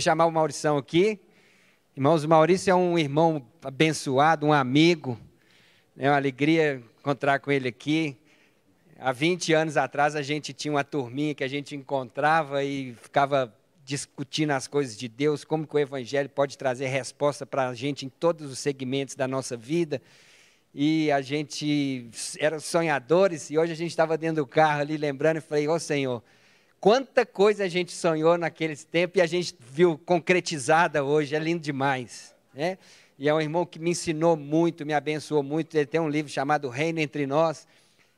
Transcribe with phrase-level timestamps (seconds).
[0.00, 1.20] Chamar o Maurição aqui.
[1.94, 5.20] Irmãos, o Maurício é um irmão abençoado, um amigo.
[5.98, 8.16] É uma alegria encontrar com ele aqui.
[8.98, 13.54] Há 20 anos atrás a gente tinha uma turminha que a gente encontrava e ficava
[13.84, 18.06] discutindo as coisas de Deus, como que o Evangelho pode trazer resposta para a gente
[18.06, 20.00] em todos os segmentos da nossa vida.
[20.74, 25.36] E a gente era sonhadores, e hoje a gente estava dentro do carro ali lembrando,
[25.36, 26.22] e falei, ô oh, Senhor,
[26.82, 31.62] Quanta coisa a gente sonhou naqueles tempos e a gente viu concretizada hoje, é lindo
[31.62, 32.34] demais.
[32.52, 32.76] Né?
[33.16, 35.76] E é um irmão que me ensinou muito, me abençoou muito.
[35.76, 37.68] Ele tem um livro chamado Reino Entre Nós,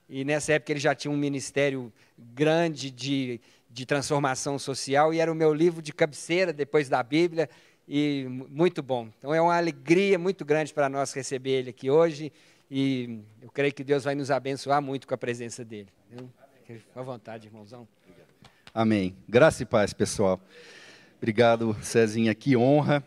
[0.08, 3.38] e nessa época ele já tinha um ministério grande de,
[3.70, 7.50] de transformação social, e era o meu livro de cabeceira depois da Bíblia,
[7.86, 9.10] e muito bom.
[9.18, 12.32] Então é uma alegria muito grande para nós receber ele aqui hoje,
[12.70, 15.88] e eu creio que Deus vai nos abençoar muito com a presença dele.
[16.66, 17.86] Fique à vontade, irmãozão.
[18.76, 19.14] Amém.
[19.28, 20.40] Graça e paz, pessoal.
[21.18, 22.34] Obrigado, Cezinha.
[22.34, 23.04] Que honra.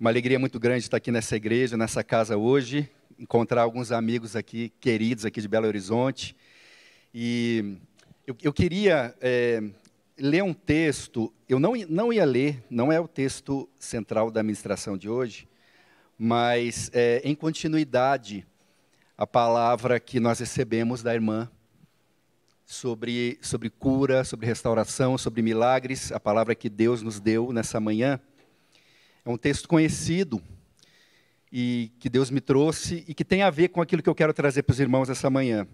[0.00, 2.90] Uma alegria muito grande estar aqui nessa igreja, nessa casa hoje.
[3.16, 6.34] Encontrar alguns amigos aqui, queridos aqui de Belo Horizonte.
[7.14, 7.76] E
[8.26, 9.62] eu, eu queria é,
[10.18, 11.32] ler um texto.
[11.48, 15.48] Eu não, não ia ler, não é o texto central da administração de hoje,
[16.18, 18.44] mas é, em continuidade
[19.16, 21.48] a palavra que nós recebemos da irmã
[22.72, 28.18] sobre, sobre cura, sobre restauração, sobre milagres, a palavra que Deus nos deu nessa manhã.
[29.26, 30.42] É um texto conhecido
[31.52, 34.32] e que Deus me trouxe e que tem a ver com aquilo que eu quero
[34.32, 35.68] trazer para os irmãos essa manhã.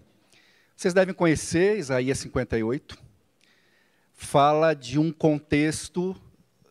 [0.75, 2.97] Vocês devem conhecer Isaías 58.
[4.13, 6.13] Fala de um contexto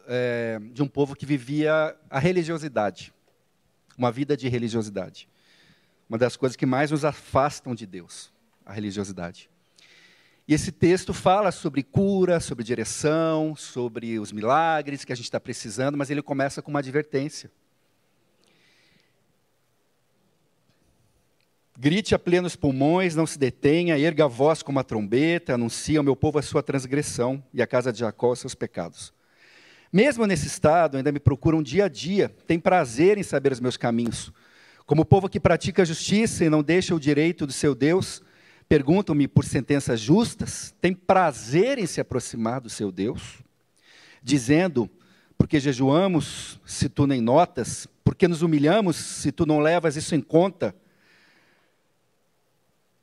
[0.07, 3.15] é, de um povo que vivia a religiosidade,
[3.97, 5.27] uma vida de religiosidade.
[6.07, 8.31] Uma das coisas que mais nos afastam de Deus,
[8.65, 9.49] a religiosidade.
[10.49, 15.39] E esse texto fala sobre cura, sobre direção, sobre os milagres que a gente está
[15.39, 17.51] precisando, mas ele começa com uma advertência.
[21.79, 26.05] Grite a plenos pulmões, não se detenha, erga a voz como a trombeta, anuncia ao
[26.05, 29.13] meu povo a sua transgressão e a casa de Jacó os seus pecados.
[29.93, 33.77] Mesmo nesse estado, ainda me procuram dia a dia, tem prazer em saber os meus
[33.77, 34.33] caminhos.
[34.87, 38.23] Como povo que pratica a justiça e não deixa o direito do seu Deus,
[38.69, 43.39] perguntam-me por sentenças justas, têm prazer em se aproximar do seu Deus,
[44.23, 44.91] dizendo:
[45.39, 50.21] porque jejuamos se tu nem notas, porque nos humilhamos se tu não levas isso em
[50.21, 50.75] conta.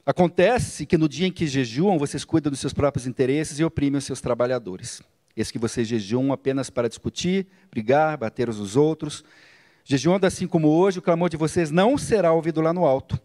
[0.05, 3.97] Acontece que no dia em que jejuam, vocês cuidam dos seus próprios interesses e oprimem
[3.97, 5.01] os seus trabalhadores.
[5.35, 9.23] Esse que vocês jejuam apenas para discutir, brigar, bater uns nos outros.
[9.83, 13.19] Jejuando assim como hoje, o clamor de vocês não será ouvido lá no alto.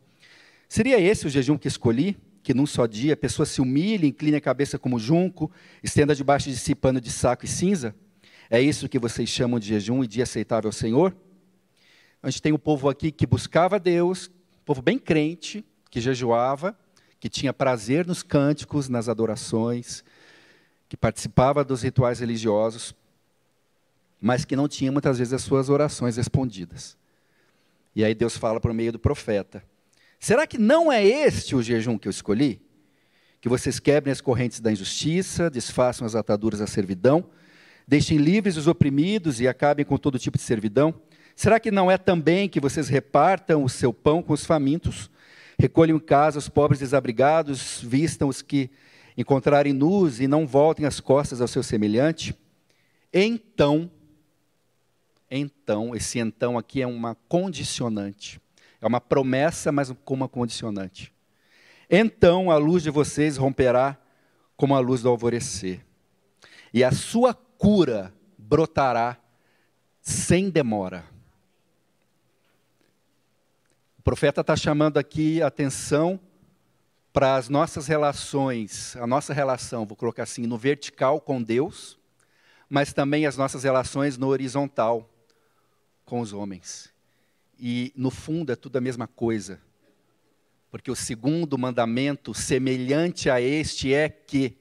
[0.68, 2.16] Seria esse o jejum que escolhi?
[2.42, 5.50] Que num só dia a pessoa se humilhe, incline a cabeça como junco,
[5.82, 7.94] estenda debaixo de si pano de saco e cinza?
[8.48, 11.14] É isso que vocês chamam de jejum e dia aceitável ao Senhor?
[12.22, 14.28] A gente tem um povo aqui que buscava Deus,
[14.62, 16.76] um povo bem crente, que jejuava,
[17.18, 20.02] que tinha prazer nos cânticos, nas adorações,
[20.88, 22.94] que participava dos rituais religiosos,
[24.20, 26.96] mas que não tinha muitas vezes as suas orações respondidas.
[27.94, 29.62] E aí Deus fala por meio do profeta:
[30.20, 32.60] Será que não é este o jejum que eu escolhi?
[33.40, 37.24] Que vocês quebrem as correntes da injustiça, desfaçam as ataduras da servidão,
[37.88, 40.94] deixem livres os oprimidos e acabem com todo tipo de servidão?
[41.34, 45.10] Será que não é também que vocês repartam o seu pão com os famintos,
[45.58, 48.68] recolham em casa os pobres desabrigados, vistam os que
[49.16, 52.36] encontrarem nus e não voltem as costas ao seu semelhante?
[53.10, 53.90] Então,
[55.30, 58.38] então, esse então aqui é uma condicionante.
[58.80, 61.12] É uma promessa, mas com uma condicionante.
[61.88, 63.98] Então a luz de vocês romperá
[64.56, 65.84] como a luz do alvorecer,
[66.72, 69.16] e a sua cura brotará
[70.00, 71.04] sem demora.
[73.98, 76.20] O profeta está chamando aqui atenção
[77.12, 81.98] para as nossas relações, a nossa relação, vou colocar assim, no vertical com Deus,
[82.68, 85.08] mas também as nossas relações no horizontal
[86.04, 86.92] com os homens
[87.60, 89.60] e no fundo é tudo a mesma coisa.
[90.70, 94.56] Porque o segundo mandamento, semelhante a este, é que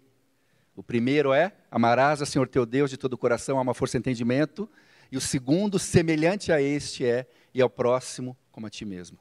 [0.75, 4.00] o primeiro é amarás a Senhor teu Deus de todo o coração, alma, força e
[4.00, 4.69] entendimento.
[5.10, 9.18] E o segundo, semelhante a este, é e ao próximo como a ti mesmo.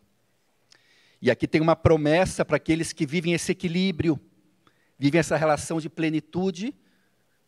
[1.22, 4.20] E aqui tem uma promessa para aqueles que vivem esse equilíbrio,
[4.98, 6.74] vivem essa relação de plenitude,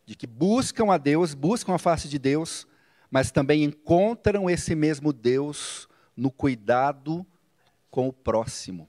[0.07, 2.67] de que buscam a Deus, buscam a face de Deus,
[3.11, 5.89] mas também encontram esse mesmo Deus
[6.21, 7.27] no cuidado
[7.91, 8.87] com o próximo.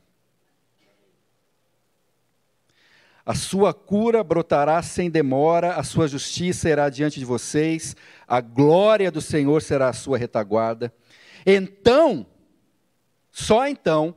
[3.25, 7.95] A sua cura brotará sem demora, a sua justiça irá diante de vocês,
[8.27, 10.93] a glória do Senhor será a sua retaguarda.
[11.45, 12.25] Então,
[13.31, 14.13] só então,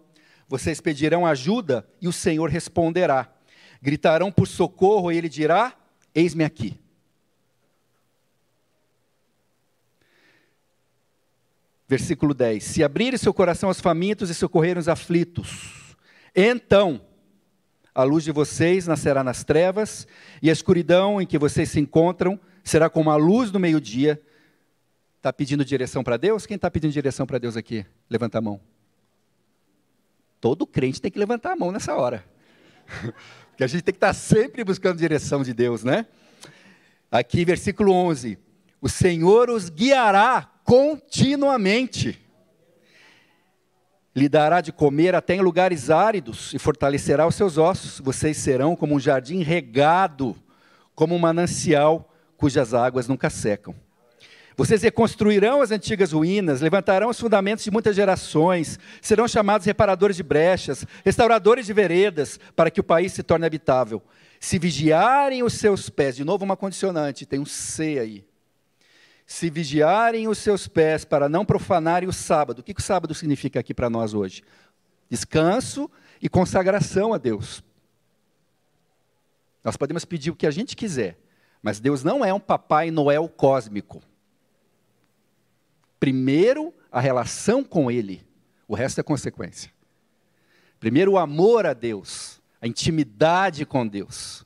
[0.49, 3.33] vocês pedirão ajuda e o Senhor responderá.
[3.81, 5.77] Gritarão por socorro e ele dirá:
[6.13, 6.77] Eis-me aqui.
[11.95, 15.95] Versículo 10: Se abrir seu coração aos famintos e socorrer os aflitos,
[16.35, 17.01] então
[17.95, 20.05] a luz de vocês nascerá nas trevas,
[20.43, 24.21] e a escuridão em que vocês se encontram será como a luz do meio-dia.
[25.19, 26.47] Está pedindo direção para Deus?
[26.47, 27.87] Quem está pedindo direção para Deus aqui?
[28.11, 28.61] Levanta a mão.
[30.41, 32.25] Todo crente tem que levantar a mão nessa hora.
[33.51, 36.09] Porque a gente tem que estar tá sempre buscando direção de Deus, né?
[37.09, 38.37] Aqui, versículo 11:
[38.81, 42.19] O Senhor os guiará continuamente
[44.17, 48.01] lhe dará de comer até em lugares áridos e fortalecerá os seus ossos.
[48.01, 50.37] Vocês serão como um jardim regado,
[50.95, 53.75] como um manancial cujas águas nunca secam.
[54.57, 60.23] Vocês reconstruirão as antigas ruínas, levantarão os fundamentos de muitas gerações, serão chamados reparadores de
[60.23, 64.01] brechas, restauradores de veredas, para que o país se torne habitável.
[64.39, 68.25] Se vigiarem os seus pés, de novo uma condicionante, tem um C aí
[69.27, 72.59] se vigiarem os seus pés para não profanarem o sábado.
[72.59, 74.43] O que, o sábado significa aqui para nós hoje?
[75.09, 75.91] Descanso
[76.21, 77.63] e consagração a Deus.
[79.63, 81.19] Nós podemos pedir o que a gente quiser,
[81.63, 84.03] mas Deus não é um Papai Noel cósmico.
[85.99, 88.27] Primeiro, a relação com Ele,
[88.69, 89.73] o resto é consequência.
[90.79, 94.44] Primeiro, o amor a Deus, a intimidade com Deus.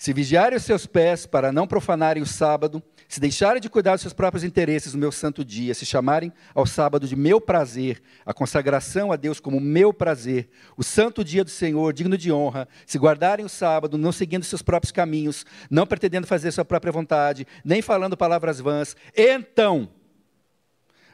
[0.00, 4.00] Se vigiarem os seus pés para não profanarem o sábado, se deixarem de cuidar dos
[4.00, 8.32] seus próprios interesses no meu santo dia, se chamarem ao sábado de meu prazer, a
[8.32, 12.96] consagração a Deus como meu prazer, o santo dia do Senhor, digno de honra, se
[12.96, 17.82] guardarem o sábado, não seguindo seus próprios caminhos, não pretendendo fazer sua própria vontade, nem
[17.82, 19.86] falando palavras vãs, então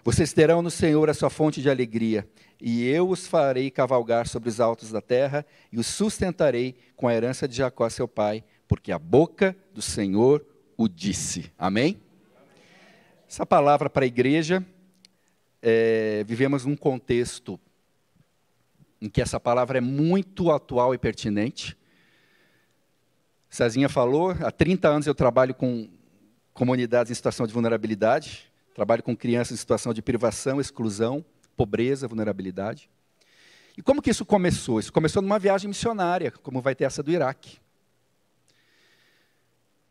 [0.04, 2.24] vocês terão no Senhor a sua fonte de alegria,
[2.60, 7.14] e eu os farei cavalgar sobre os altos da terra, e os sustentarei com a
[7.14, 10.44] herança de Jacó, seu pai porque a boca do Senhor
[10.76, 11.52] o disse.
[11.58, 12.00] Amém?
[13.28, 14.64] Essa palavra para a igreja,
[15.62, 17.58] é, vivemos num contexto
[19.00, 21.76] em que essa palavra é muito atual e pertinente.
[23.48, 25.88] Cezinha falou, há 30 anos eu trabalho com
[26.52, 31.24] comunidades em situação de vulnerabilidade, trabalho com crianças em situação de privação, exclusão,
[31.56, 32.88] pobreza, vulnerabilidade.
[33.76, 34.80] E como que isso começou?
[34.80, 37.58] Isso começou numa viagem missionária, como vai ter essa do Iraque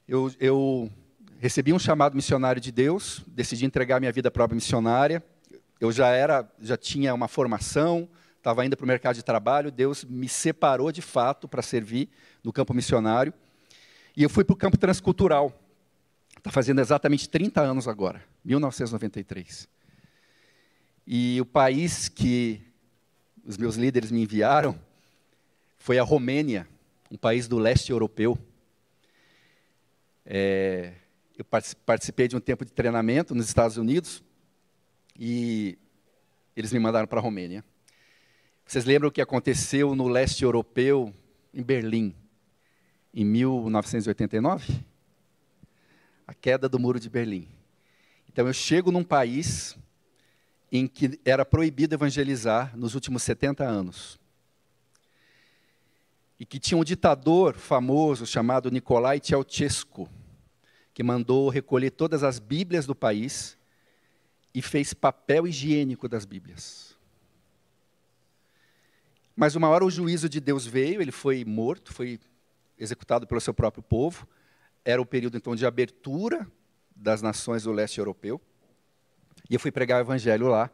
[0.07, 0.91] eu, eu
[1.39, 5.23] recebi um chamado missionário de Deus, decidi entregar minha vida para a obra missionária.
[5.79, 8.07] Eu já era, já tinha uma formação,
[8.37, 9.71] estava indo para o mercado de trabalho.
[9.71, 12.09] Deus me separou de fato para servir
[12.43, 13.33] no campo missionário.
[14.15, 15.51] E eu fui para o campo transcultural.
[16.37, 19.67] Está fazendo exatamente 30 anos agora, 1993.
[21.07, 22.61] E o país que
[23.43, 24.79] os meus líderes me enviaram
[25.77, 26.67] foi a Romênia,
[27.11, 28.37] um país do leste europeu.
[30.25, 30.93] É,
[31.37, 34.23] eu participei de um tempo de treinamento nos Estados Unidos
[35.17, 35.77] e
[36.55, 37.63] eles me mandaram para a Romênia.
[38.65, 41.13] Vocês lembram o que aconteceu no leste europeu,
[41.53, 42.15] em Berlim,
[43.13, 44.83] em 1989?
[46.25, 47.47] A queda do muro de Berlim.
[48.27, 49.77] Então eu chego num país
[50.71, 54.19] em que era proibido evangelizar nos últimos 70 anos
[56.39, 60.09] e que tinha um ditador famoso chamado Nicolai Ceausescu,
[60.93, 63.57] que mandou recolher todas as Bíblias do país
[64.53, 66.95] e fez papel higiênico das Bíblias.
[69.35, 72.19] Mas uma hora o juízo de Deus veio, ele foi morto, foi
[72.79, 74.27] executado pelo seu próprio povo.
[74.83, 76.47] Era o período então de abertura
[76.95, 78.39] das nações do leste europeu.
[79.49, 80.69] E eu fui pregar o evangelho lá,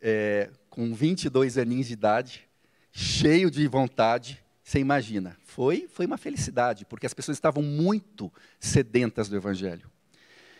[0.00, 2.48] é, com 22 aninhos de idade,
[2.92, 9.26] cheio de vontade, você imagina, foi, foi uma felicidade, porque as pessoas estavam muito sedentas
[9.26, 9.90] do Evangelho.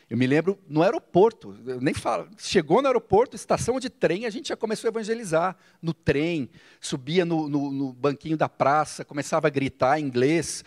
[0.09, 4.49] Eu me lembro no aeroporto, nem falo, chegou no aeroporto, estação de trem, a gente
[4.49, 6.49] já começou a evangelizar no trem,
[6.81, 10.65] subia no, no, no banquinho da praça, começava a gritar em inglês,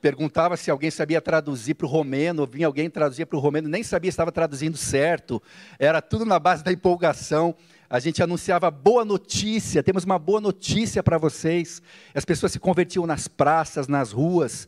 [0.00, 3.82] perguntava se alguém sabia traduzir para o romeno, vinha alguém traduzir para o romeno, nem
[3.82, 5.42] sabia se estava traduzindo certo,
[5.78, 7.54] era tudo na base da empolgação
[7.92, 11.82] a gente anunciava boa notícia, temos uma boa notícia para vocês.
[12.14, 14.66] As pessoas se convertiam nas praças, nas ruas,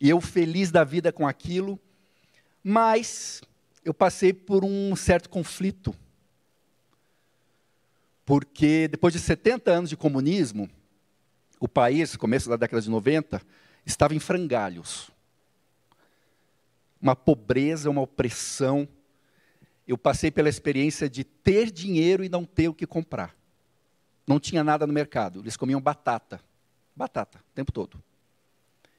[0.00, 1.78] e eu feliz da vida com aquilo.
[2.64, 3.40] Mas
[3.84, 5.94] eu passei por um certo conflito.
[8.24, 10.68] Porque depois de 70 anos de comunismo,
[11.60, 13.40] o país, começo da década de 90,
[13.86, 15.12] estava em frangalhos.
[17.00, 18.88] Uma pobreza, uma opressão.
[19.86, 23.36] Eu passei pela experiência de ter dinheiro e não ter o que comprar.
[24.26, 25.40] Não tinha nada no mercado.
[25.40, 26.40] Eles comiam batata.
[26.96, 28.02] Batata, o tempo todo.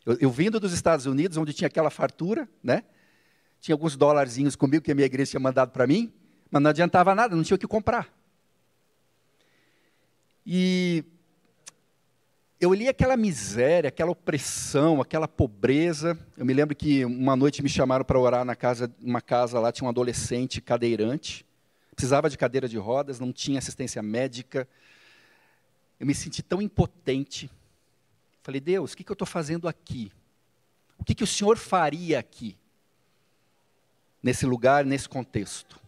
[0.05, 2.83] Eu, eu vindo dos Estados Unidos, onde tinha aquela fartura, né?
[3.59, 6.13] Tinha alguns dólarzinhos comigo que a minha igreja tinha mandado para mim,
[6.51, 8.13] mas não adiantava nada, não tinha o que comprar.
[10.45, 11.03] E
[12.59, 16.17] eu li aquela miséria, aquela opressão, aquela pobreza.
[16.37, 19.71] Eu me lembro que uma noite me chamaram para orar na casa, uma casa lá
[19.71, 21.45] tinha um adolescente cadeirante,
[21.93, 24.67] precisava de cadeira de rodas, não tinha assistência médica.
[25.99, 27.49] Eu me senti tão impotente.
[28.41, 30.11] Falei, Deus, o que, que eu estou fazendo aqui?
[30.97, 32.55] O que, que o Senhor faria aqui?
[34.23, 35.79] Nesse lugar, nesse contexto.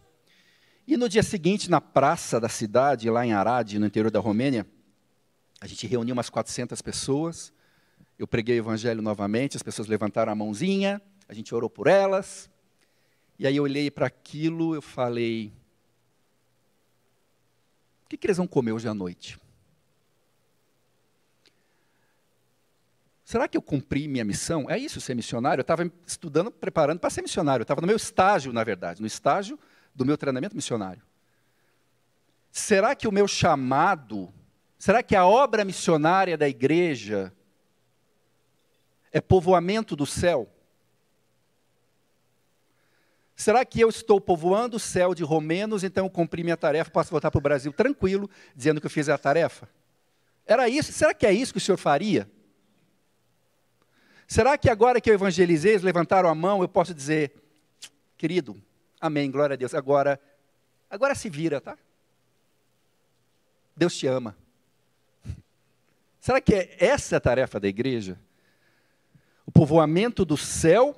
[0.86, 4.66] E no dia seguinte, na praça da cidade, lá em Arad, no interior da Romênia,
[5.60, 7.52] a gente reuniu umas 400 pessoas.
[8.18, 12.50] Eu preguei o evangelho novamente, as pessoas levantaram a mãozinha, a gente orou por elas.
[13.38, 15.52] E aí eu olhei para aquilo, eu falei:
[18.04, 19.38] o que, que eles vão comer hoje à noite?
[23.28, 24.70] Será que eu cumpri minha missão?
[24.70, 25.60] É isso ser missionário?
[25.60, 27.60] Eu estava estudando, preparando para ser missionário.
[27.60, 29.58] Eu estava no meu estágio, na verdade, no estágio
[29.94, 31.02] do meu treinamento missionário.
[32.50, 34.32] Será que o meu chamado,
[34.78, 37.32] será que a obra missionária da igreja
[39.12, 40.48] é povoamento do céu?
[43.36, 47.10] Será que eu estou povoando o céu de romenos, então eu cumpri minha tarefa, posso
[47.10, 49.68] voltar para o Brasil tranquilo, dizendo que eu fiz a tarefa?
[50.46, 50.92] Era isso?
[50.92, 52.28] Será que é isso que o senhor faria?
[54.26, 57.32] Será que agora que eu evangelizei, eles levantaram a mão, eu posso dizer,
[58.16, 58.60] querido,
[59.00, 59.74] Amém, glória a Deus.
[59.74, 60.20] Agora,
[60.90, 61.78] agora se vira, tá?
[63.76, 64.36] Deus te ama.
[66.28, 68.20] Será que é essa a tarefa da igreja?
[69.46, 70.94] O povoamento do céu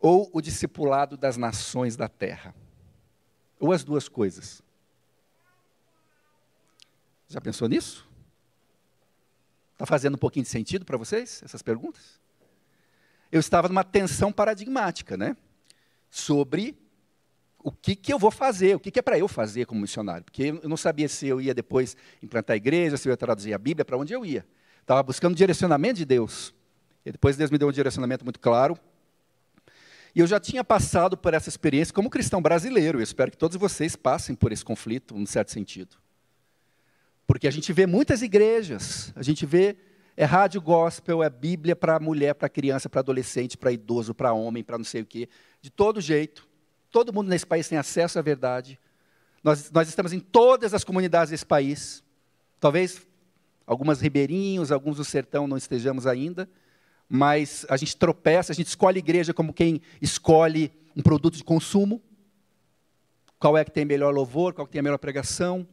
[0.00, 2.54] ou o discipulado das nações da terra?
[3.60, 4.62] Ou as duas coisas?
[7.28, 8.08] Já pensou nisso?
[9.74, 12.18] Está fazendo um pouquinho de sentido para vocês, essas perguntas?
[13.30, 15.36] Eu estava numa tensão paradigmática, né?
[16.08, 16.74] sobre
[17.66, 20.22] o que, que eu vou fazer, o que, que é para eu fazer como missionário.
[20.22, 23.52] Porque eu não sabia se eu ia depois implantar a igreja, se eu ia traduzir
[23.52, 24.46] a Bíblia, para onde eu ia.
[24.80, 26.54] Estava buscando direcionamento de Deus.
[27.04, 28.78] E depois Deus me deu um direcionamento muito claro.
[30.14, 33.00] E eu já tinha passado por essa experiência como cristão brasileiro.
[33.00, 35.96] Eu espero que todos vocês passem por esse conflito, num certo sentido.
[37.26, 39.76] Porque a gente vê muitas igrejas, a gente vê
[40.16, 44.62] é rádio gospel, é Bíblia para mulher, para criança, para adolescente, para idoso, para homem,
[44.62, 45.28] para não sei o quê.
[45.60, 46.45] De todo jeito.
[46.96, 48.80] Todo mundo nesse país tem acesso à verdade.
[49.44, 52.02] Nós, nós estamos em todas as comunidades desse país.
[52.58, 53.06] Talvez
[53.66, 56.48] algumas ribeirinhos, alguns do sertão não estejamos ainda.
[57.06, 62.00] Mas a gente tropeça, a gente escolhe igreja como quem escolhe um produto de consumo.
[63.38, 65.68] Qual é que tem melhor louvor, qual que tem a melhor pregação.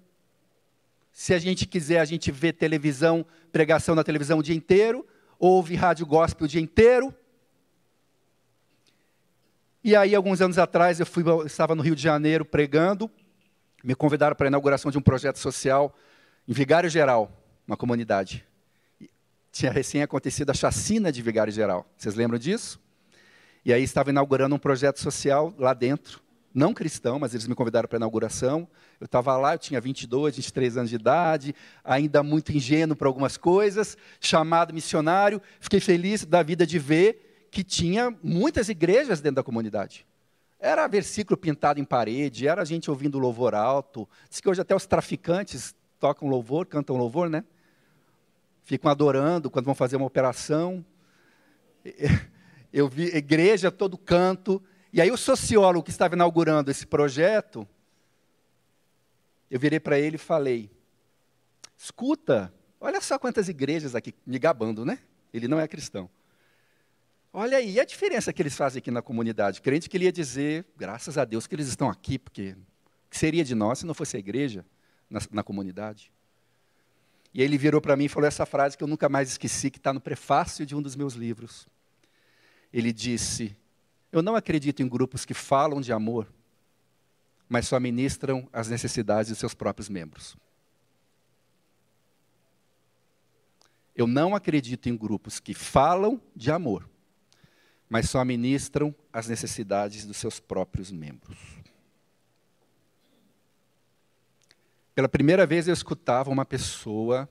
[1.14, 5.08] Se a gente quiser, a gente vê televisão, pregação na televisão o dia inteiro,
[5.40, 7.16] ouve rádio gospel o dia inteiro.
[9.84, 13.12] E aí, alguns anos atrás, eu, fui, eu estava no Rio de Janeiro pregando,
[13.84, 15.94] me convidaram para a inauguração de um projeto social
[16.48, 17.30] em Vigário Geral,
[17.68, 18.46] uma comunidade.
[19.52, 21.86] Tinha recém acontecido a chacina de Vigário Geral.
[21.98, 22.80] Vocês lembram disso?
[23.66, 26.24] E aí estava inaugurando um projeto social lá dentro
[26.54, 28.68] não cristão, mas eles me convidaram para a inauguração.
[29.02, 33.38] Eu estava lá, eu tinha 22, 23 anos de idade, ainda muito ingênuo para algumas
[33.38, 35.42] coisas, chamado missionário.
[35.60, 40.08] Fiquei feliz da vida de ver que tinha muitas igrejas dentro da comunidade.
[40.60, 44.10] Era versículo pintado em parede, era gente ouvindo louvor alto.
[44.28, 47.44] Diz que hoje até os traficantes tocam louvor, cantam louvor, né?
[48.64, 50.84] Ficam adorando quando vão fazer uma operação.
[52.74, 54.60] Eu vi igreja todo canto.
[54.92, 57.68] E aí o sociólogo que estava inaugurando esse projeto,
[59.52, 60.72] eu virei para ele e falei:
[61.78, 64.98] escuta, olha só quantas igrejas aqui, me gabando, né?
[65.32, 66.10] Ele não é cristão.
[67.36, 69.60] Olha aí, a diferença que eles fazem aqui na comunidade?
[69.60, 72.56] Crente que ele ia dizer, graças a Deus que eles estão aqui, porque
[73.10, 74.64] que seria de nós se não fosse a igreja
[75.10, 76.12] na, na comunidade?
[77.34, 79.80] E ele virou para mim e falou essa frase que eu nunca mais esqueci, que
[79.80, 81.68] está no prefácio de um dos meus livros.
[82.72, 83.56] Ele disse:
[84.14, 86.32] eu não acredito em grupos que falam de amor,
[87.50, 90.38] mas só ministram as necessidades de seus próprios membros.
[93.96, 96.88] Eu não acredito em grupos que falam de amor,
[97.94, 101.38] mas só ministram as necessidades dos seus próprios membros.
[104.96, 107.30] Pela primeira vez eu escutava uma pessoa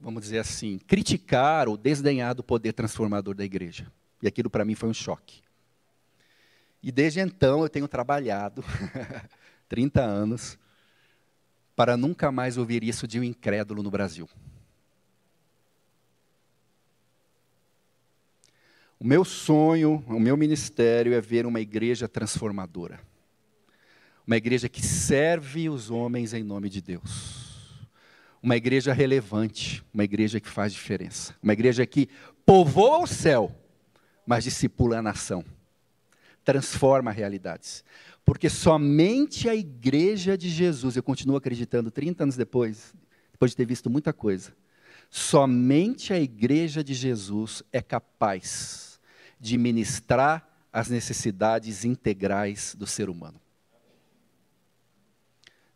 [0.00, 3.92] vamos dizer assim, criticar ou desdenhar do poder transformador da igreja.
[4.22, 5.42] E aquilo para mim foi um choque.
[6.82, 8.64] E desde então eu tenho trabalhado,
[9.68, 10.58] 30 anos,
[11.76, 14.26] para nunca mais ouvir isso de um incrédulo no Brasil.
[19.02, 23.00] O meu sonho, o meu ministério é ver uma igreja transformadora.
[24.24, 27.88] Uma igreja que serve os homens em nome de Deus.
[28.40, 31.34] Uma igreja relevante, uma igreja que faz diferença.
[31.42, 32.08] Uma igreja que
[32.46, 33.52] povoa o céu,
[34.24, 35.44] mas discipula a nação.
[36.44, 37.82] Transforma realidades.
[38.24, 42.94] Porque somente a igreja de Jesus, eu continuo acreditando 30 anos depois,
[43.32, 44.54] depois de ter visto muita coisa,
[45.10, 48.91] somente a igreja de Jesus é capaz
[49.42, 53.40] de ministrar as necessidades integrais do ser humano.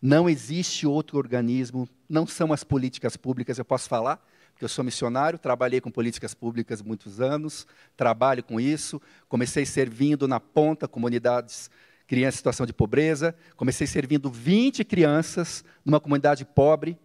[0.00, 4.84] Não existe outro organismo, não são as políticas públicas, eu posso falar, porque eu sou
[4.84, 11.68] missionário, trabalhei com políticas públicas muitos anos, trabalho com isso, comecei servindo na ponta comunidades
[12.06, 16.96] crianças em situação de pobreza, comecei servindo 20 crianças numa comunidade pobre,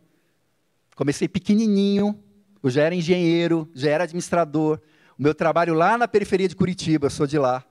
[0.95, 2.23] comecei pequenininho,
[2.61, 4.79] eu já era engenheiro, já era administrador,
[5.21, 7.63] meu trabalho lá na periferia de Curitiba, sou de lá,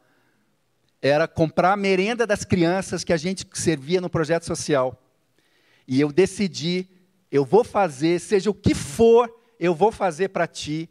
[1.02, 5.02] era comprar a merenda das crianças que a gente servia no projeto social.
[5.84, 6.86] E eu decidi,
[7.28, 9.28] eu vou fazer, seja o que for,
[9.58, 10.88] eu vou fazer para ti,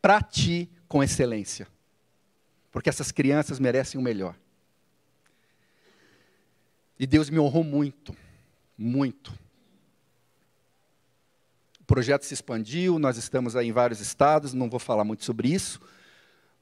[0.00, 1.68] para ti com excelência.
[2.70, 4.34] Porque essas crianças merecem o melhor.
[6.98, 8.16] E Deus me honrou muito,
[8.78, 9.38] muito.
[11.92, 15.78] Projeto se expandiu, nós estamos aí em vários estados, não vou falar muito sobre isso,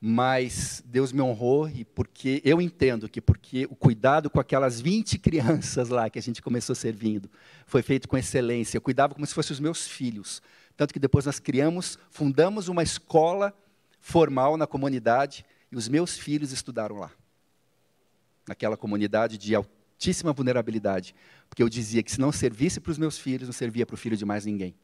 [0.00, 5.20] mas Deus me honrou e porque eu entendo que porque o cuidado com aquelas 20
[5.20, 7.30] crianças lá que a gente começou servindo
[7.64, 8.76] foi feito com excelência.
[8.76, 10.42] Eu cuidava como se fossem os meus filhos.
[10.76, 13.54] Tanto que depois nós criamos, fundamos uma escola
[14.00, 17.12] formal na comunidade e os meus filhos estudaram lá.
[18.48, 21.14] Naquela comunidade de altíssima vulnerabilidade,
[21.48, 23.96] porque eu dizia que se não servisse para os meus filhos, não servia para o
[23.96, 24.74] filho de mais ninguém.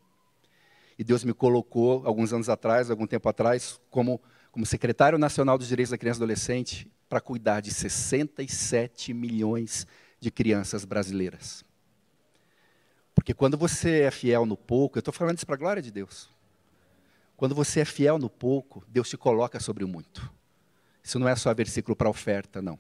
[0.99, 4.21] E Deus me colocou alguns anos atrás, algum tempo atrás, como
[4.57, 9.87] como secretário nacional dos direitos da criança e adolescente para cuidar de 67 milhões
[10.19, 11.63] de crianças brasileiras.
[13.15, 15.91] Porque quando você é fiel no pouco, eu estou falando isso para a glória de
[15.91, 16.31] Deus.
[17.37, 20.33] Quando você é fiel no pouco, Deus te coloca sobre o muito.
[21.03, 22.79] Isso não é só versículo para oferta, não.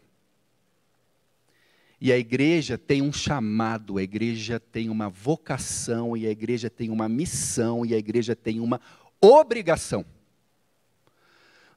[2.01, 6.91] E a igreja tem um chamado, a igreja tem uma vocação, e a igreja tem
[6.91, 8.81] uma missão, e a igreja tem uma
[9.21, 10.05] obrigação.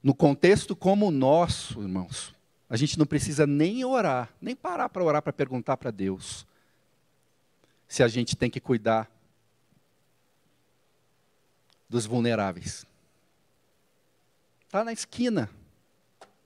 [0.02, 2.34] No contexto como o nosso, irmãos,
[2.68, 6.46] a gente não precisa nem orar, nem parar para orar para perguntar para Deus
[7.88, 9.10] se a gente tem que cuidar
[11.88, 12.86] dos vulneráveis.
[14.64, 15.50] Está na esquina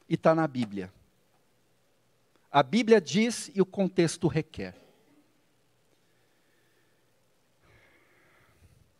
[0.08, 0.90] e está na Bíblia.
[2.54, 4.76] A Bíblia diz e o contexto requer.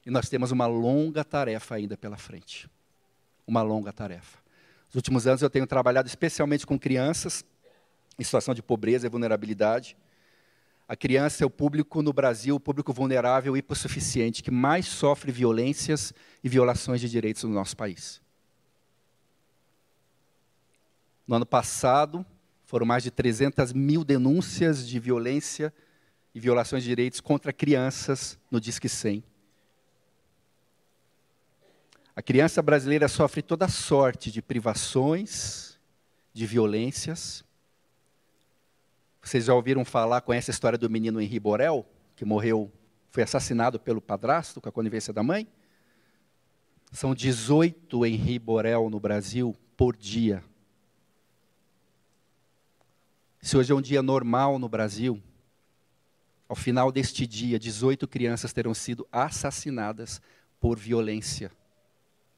[0.04, 2.68] E nós temos uma longa tarefa ainda pela frente.
[3.46, 4.38] Uma longa tarefa.
[4.88, 7.44] Nos últimos anos eu tenho trabalhado especialmente com crianças
[8.18, 9.96] em situação de pobreza e vulnerabilidade.
[10.88, 15.30] A criança é o público no Brasil, o público vulnerável e hipossuficiente, que mais sofre
[15.30, 16.12] violências
[16.42, 18.20] e violações de direitos no nosso país.
[21.24, 22.26] No ano passado,
[22.64, 25.72] foram mais de 300 mil denúncias de violência
[26.35, 29.22] e violações de direitos contra crianças no Disque 100.
[32.16, 35.79] A criança brasileira sofre toda sorte de privações,
[36.33, 37.44] de violências.
[39.20, 42.70] Vocês já ouviram falar, conhece a história do menino Henri Borel, que morreu,
[43.11, 45.46] foi assassinado pelo padrasto com a conivência da mãe?
[46.92, 50.42] São 18 Henri Borel no Brasil por dia.
[53.44, 55.22] Se hoje é um dia normal no Brasil,
[56.48, 60.18] ao final deste dia, 18 crianças terão sido assassinadas
[60.59, 61.52] por violência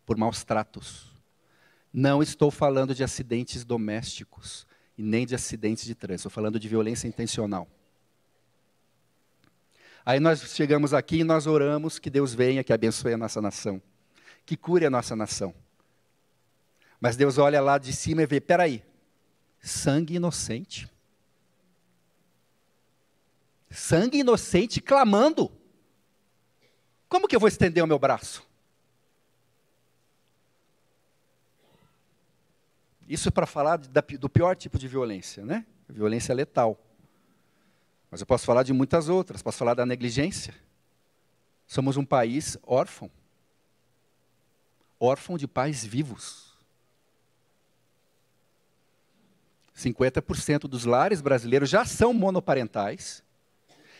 [0.04, 1.12] por maus tratos.
[1.92, 4.66] Não estou falando de acidentes domésticos
[4.98, 7.68] e nem de acidentes de trânsito, estou falando de violência intencional.
[10.04, 13.80] Aí nós chegamos aqui e nós oramos que Deus venha, que abençoe a nossa nação,
[14.44, 15.54] que cure a nossa nação.
[17.00, 18.82] Mas Deus olha lá de cima e vê, peraí,
[19.60, 20.95] sangue inocente.
[23.70, 25.50] Sangue inocente clamando.
[27.08, 28.46] Como que eu vou estender o meu braço?
[33.08, 35.64] Isso é para falar do pior tipo de violência, né?
[35.88, 36.76] Violência letal.
[38.10, 39.42] Mas eu posso falar de muitas outras.
[39.42, 40.54] Posso falar da negligência.
[41.66, 43.10] Somos um país órfão.
[44.98, 46.46] órfão de pais vivos.
[49.76, 53.22] 50% dos lares brasileiros já são monoparentais.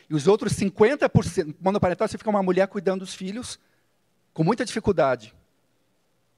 [0.09, 3.59] E os outros 50% monoparentais, você fica uma mulher cuidando dos filhos
[4.33, 5.35] com muita dificuldade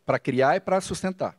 [0.07, 1.37] para criar e para sustentar.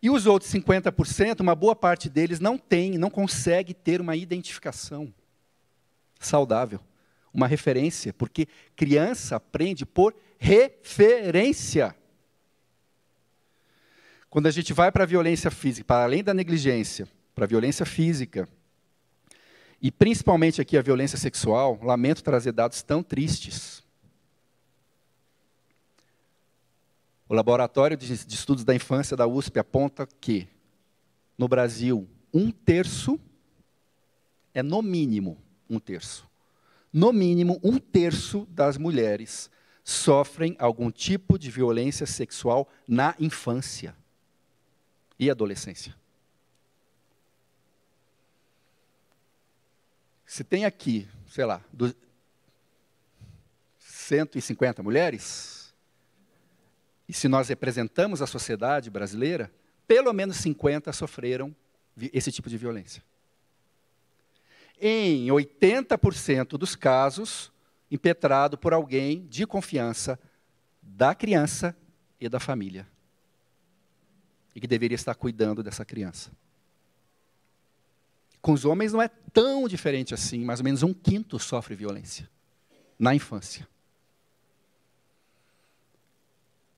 [0.00, 5.12] E os outros 50%, uma boa parte deles não tem, não consegue ter uma identificação
[6.20, 6.78] saudável,
[7.32, 11.96] uma referência, porque criança aprende por referência.
[14.30, 17.86] Quando a gente vai para a violência física, para além da negligência, para a violência
[17.86, 18.48] física,
[19.80, 23.84] e principalmente aqui a violência sexual, lamento trazer dados tão tristes.
[27.28, 30.48] O Laboratório de Estudos da Infância da USP aponta que,
[31.36, 33.18] no Brasil, um terço
[34.54, 35.36] é no mínimo
[35.68, 36.26] um terço.
[36.92, 39.50] No mínimo, um terço das mulheres
[39.84, 43.94] sofrem algum tipo de violência sexual na infância
[45.18, 45.94] e adolescência.
[50.26, 51.62] Se tem aqui, sei lá,
[53.78, 55.72] 150 mulheres,
[57.08, 59.52] e se nós representamos a sociedade brasileira,
[59.86, 61.54] pelo menos 50 sofreram
[62.12, 63.02] esse tipo de violência.
[64.80, 67.52] Em 80% dos casos,
[67.90, 70.18] impetrado por alguém de confiança
[70.82, 71.74] da criança
[72.20, 72.86] e da família.
[74.54, 76.30] E que deveria estar cuidando dessa criança.
[78.46, 82.30] Com os homens não é tão diferente assim, mais ou menos um quinto sofre violência
[82.96, 83.66] na infância.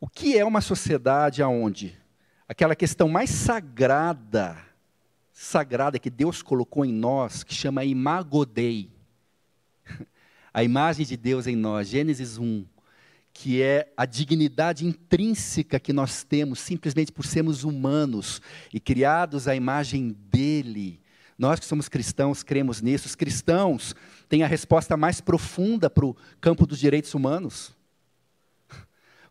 [0.00, 1.94] O que é uma sociedade aonde
[2.48, 4.56] aquela questão mais sagrada,
[5.30, 8.90] sagrada que Deus colocou em nós, que chama imagodei,
[10.54, 12.64] a imagem de Deus em nós, Gênesis 1,
[13.30, 18.40] que é a dignidade intrínseca que nós temos simplesmente por sermos humanos
[18.72, 20.98] e criados à imagem dele.
[21.38, 23.06] Nós que somos cristãos cremos nisso.
[23.06, 23.94] Os cristãos
[24.28, 27.76] têm a resposta mais profunda para o campo dos direitos humanos.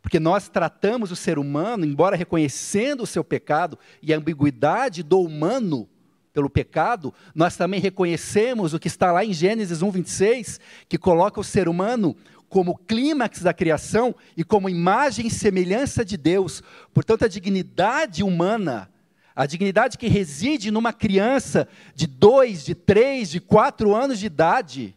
[0.02, 5.20] Porque nós tratamos o ser humano, embora reconhecendo o seu pecado e a ambiguidade do
[5.20, 5.90] humano
[6.32, 11.42] pelo pecado, nós também reconhecemos o que está lá em Gênesis 1, 26, que coloca
[11.42, 12.16] o ser humano
[12.48, 16.64] como clímax da criação e como imagem e semelhança de Deus.
[16.94, 18.90] Portanto, a dignidade humana,
[19.38, 24.96] a dignidade que reside numa criança de dois, de três, de quatro anos de idade,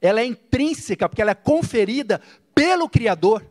[0.00, 2.18] ela é intrínseca, porque ela é conferida
[2.54, 3.44] pelo Criador.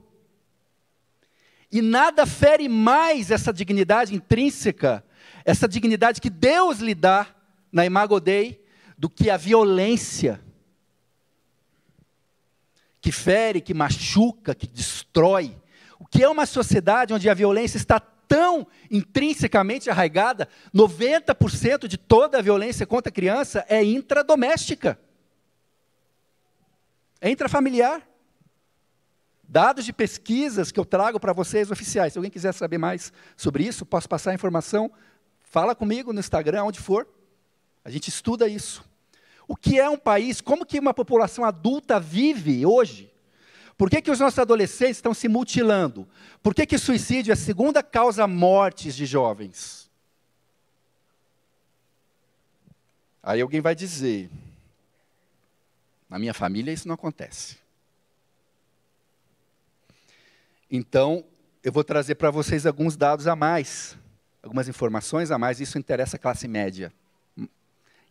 [1.72, 5.06] E nada fere mais essa dignidade intrínseca,
[5.46, 7.28] essa dignidade que Deus lhe dá
[7.72, 8.60] na Imago Dei,
[8.98, 10.41] do que a violência
[13.00, 15.56] que fere, que machuca, que destrói.
[16.00, 22.39] O que é uma sociedade onde a violência está tão intrinsecamente arraigada, 90% de toda
[22.39, 24.99] a violência contra a criança é intradoméstica.
[27.21, 28.01] É intrafamiliar.
[29.43, 32.13] Dados de pesquisas que eu trago para vocês oficiais.
[32.13, 34.91] Se alguém quiser saber mais sobre isso, posso passar a informação.
[35.43, 37.07] Fala comigo no Instagram, onde for.
[37.86, 38.83] A gente estuda isso.
[39.47, 40.41] O que é um país?
[40.41, 43.12] Como que uma população adulta vive hoje?
[43.77, 46.07] Por que, que os nossos adolescentes estão se mutilando?
[46.41, 49.89] Por que, que suicídio é a segunda causa mortes de jovens?
[53.21, 54.29] Aí alguém vai dizer:
[56.09, 57.57] na minha família isso não acontece.
[60.69, 61.23] Então,
[61.63, 63.97] eu vou trazer para vocês alguns dados a mais,
[64.41, 66.91] algumas informações a mais, isso interessa a classe média.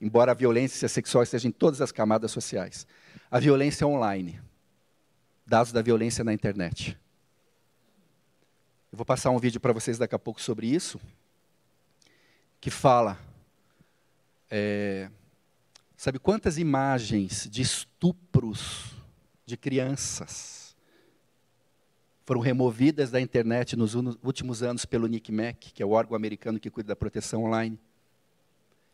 [0.00, 2.86] Embora a violência sexual esteja em todas as camadas sociais.
[3.30, 4.40] A violência online.
[5.46, 6.98] Dados da violência na internet.
[8.92, 11.00] Eu vou passar um vídeo para vocês daqui a pouco sobre isso,
[12.60, 13.18] que fala.
[14.50, 15.10] É,
[15.96, 18.94] sabe quantas imagens de estupros
[19.44, 20.76] de crianças
[22.24, 26.70] foram removidas da internet nos últimos anos pelo NICMEC, que é o órgão americano que
[26.70, 27.78] cuida da proteção online.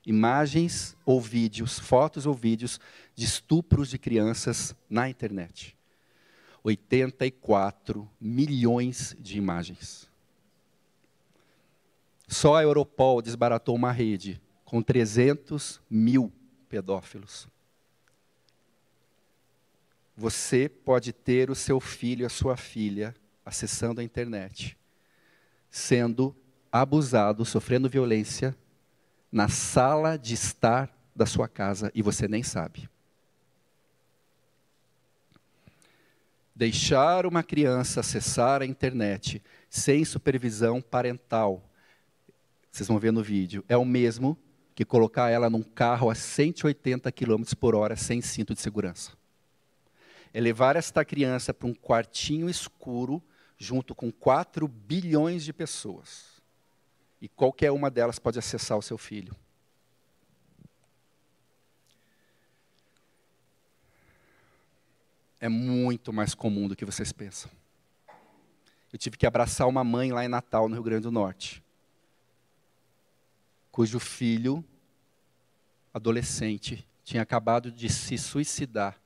[0.05, 2.81] Imagens ou vídeos, fotos ou vídeos
[3.15, 5.78] de estupros de crianças na internet.
[6.69, 10.09] 84 milhões de imagens.
[12.27, 16.33] Só a Europol desbaratou uma rede com 300 mil
[16.69, 17.49] pedófilos.
[20.17, 24.77] Você pode ter o seu filho, a sua filha, acessando a internet,
[25.71, 26.37] sendo
[26.71, 28.55] abusado, sofrendo violência
[29.33, 32.91] na sala de estar da sua casa e você nem sabe.
[36.59, 39.41] Deixar uma criança acessar a internet
[39.71, 41.71] sem supervisão parental,
[42.69, 44.37] vocês vão ver no vídeo, é o mesmo
[44.75, 49.13] que colocar ela num carro a 180 km por hora sem cinto de segurança.
[50.35, 53.23] É levar esta criança para um quartinho escuro
[53.57, 56.43] junto com 4 bilhões de pessoas.
[57.23, 59.33] E qualquer uma delas pode acessar o seu filho.
[65.41, 67.51] É muito mais comum do que vocês pensam.
[68.93, 71.63] Eu tive que abraçar uma mãe lá em Natal, no Rio Grande do Norte,
[73.71, 74.65] cujo filho,
[75.93, 78.99] adolescente, tinha acabado de se suicidar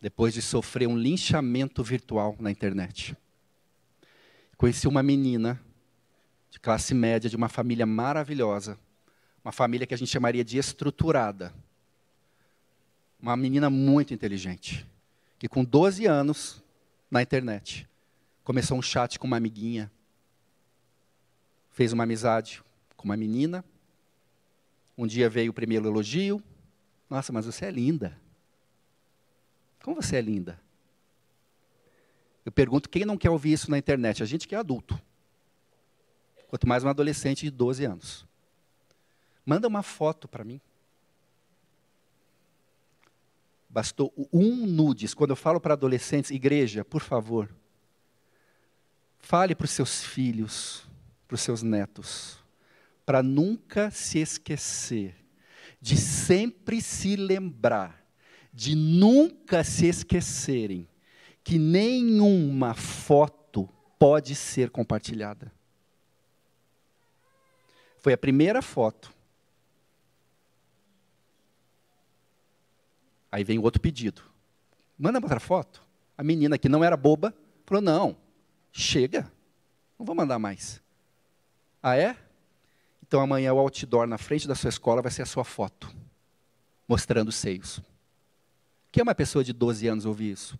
[0.00, 3.16] depois de sofrer um linchamento virtual na internet.
[4.56, 5.60] Conheci uma menina
[6.50, 8.78] de classe média, de uma família maravilhosa,
[9.42, 11.54] uma família que a gente chamaria de estruturada
[13.24, 14.86] uma menina muito inteligente,
[15.38, 16.62] que com 12 anos,
[17.10, 17.88] na internet,
[18.42, 19.90] começou um chat com uma amiguinha,
[21.70, 22.62] fez uma amizade
[22.94, 23.64] com uma menina.
[24.96, 26.42] Um dia veio o primeiro elogio.
[27.08, 28.20] Nossa, mas você é linda.
[29.82, 30.60] Como você é linda?
[32.44, 34.22] Eu pergunto quem não quer ouvir isso na internet?
[34.22, 35.00] A gente que é adulto.
[36.48, 38.26] Quanto mais um adolescente de 12 anos.
[39.46, 40.60] Manda uma foto para mim.
[43.74, 45.14] Bastou um nudes.
[45.14, 47.52] Quando eu falo para adolescentes, igreja, por favor,
[49.18, 50.88] fale para os seus filhos,
[51.26, 52.38] para os seus netos,
[53.04, 55.16] para nunca se esquecer,
[55.80, 58.06] de sempre se lembrar,
[58.52, 60.88] de nunca se esquecerem
[61.42, 65.52] que nenhuma foto pode ser compartilhada.
[67.98, 69.12] Foi a primeira foto
[73.34, 74.22] Aí vem outro pedido.
[74.96, 75.82] Manda outra foto.
[76.16, 77.34] A menina que não era boba
[77.66, 78.16] falou: não,
[78.70, 79.22] chega,
[79.98, 80.80] não vou mandar mais.
[81.82, 82.16] Ah, é?
[83.02, 85.92] Então amanhã o outdoor na frente da sua escola vai ser a sua foto,
[86.86, 87.80] mostrando os seios.
[88.92, 90.56] Que é uma pessoa de 12 anos ouvir isso?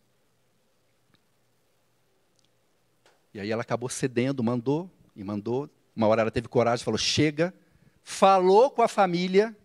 [3.32, 5.70] E aí ela acabou cedendo, mandou e mandou.
[5.94, 7.54] Uma hora ela teve coragem, falou: chega.
[8.02, 9.56] Falou com a família,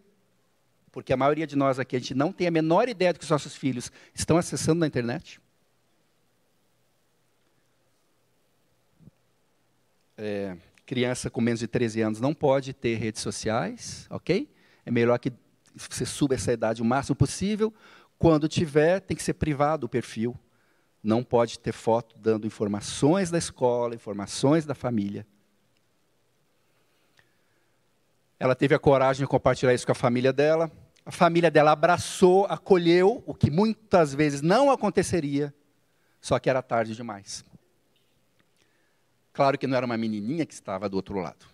[0.92, 3.24] porque a maioria de nós aqui, a gente não tem a menor ideia do que
[3.24, 5.40] os nossos filhos estão acessando na internet.
[10.18, 14.50] É, criança com menos de 13 anos não pode ter redes sociais, ok?
[14.86, 15.32] É melhor que
[15.76, 17.74] você suba essa idade o máximo possível.
[18.18, 20.38] Quando tiver, tem que ser privado o perfil.
[21.02, 25.26] Não pode ter foto dando informações da escola, informações da família.
[28.40, 30.72] Ela teve a coragem de compartilhar isso com a família dela.
[31.06, 35.54] A família dela abraçou, acolheu, o que muitas vezes não aconteceria,
[36.22, 37.44] só que era tarde demais.
[39.34, 41.46] Claro que não era uma menininha que estava do outro lado.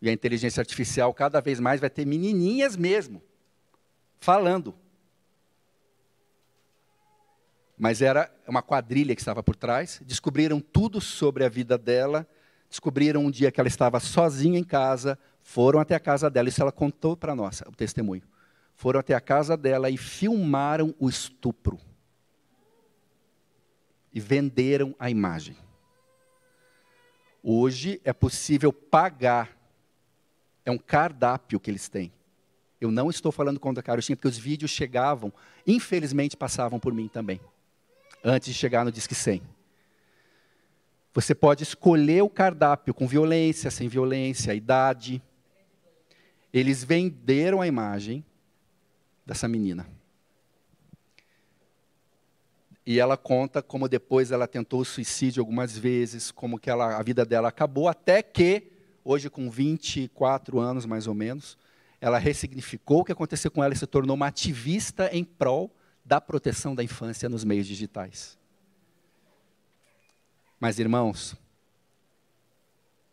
[0.00, 3.22] E a inteligência artificial cada vez mais vai ter menininhas mesmo,
[4.20, 4.74] falando.
[7.78, 12.26] Mas era uma quadrilha que estava por trás, descobriram tudo sobre a vida dela,
[12.68, 16.62] descobriram um dia que ela estava sozinha em casa, foram até a casa dela, isso
[16.62, 18.22] ela contou para nós, o testemunho.
[18.74, 21.78] Foram até a casa dela e filmaram o estupro.
[24.12, 25.56] E venderam a imagem.
[27.42, 29.50] Hoje é possível pagar.
[30.64, 32.12] É um cardápio que eles têm.
[32.80, 35.32] Eu não estou falando contra a carochinha, porque os vídeos chegavam,
[35.66, 37.40] infelizmente passavam por mim também,
[38.24, 39.42] antes de chegar no Disque 100.
[41.14, 45.22] Você pode escolher o cardápio com violência, sem violência, idade.
[46.52, 48.24] Eles venderam a imagem
[49.24, 49.86] dessa menina.
[52.84, 57.24] E ela conta como depois ela tentou suicídio algumas vezes, como que ela, a vida
[57.24, 58.72] dela acabou, até que,
[59.04, 61.56] hoje com 24 anos mais ou menos,
[62.00, 65.70] ela ressignificou o que aconteceu com ela e se tornou uma ativista em prol
[66.04, 68.36] da proteção da infância nos meios digitais.
[70.58, 71.36] Mas, irmãos,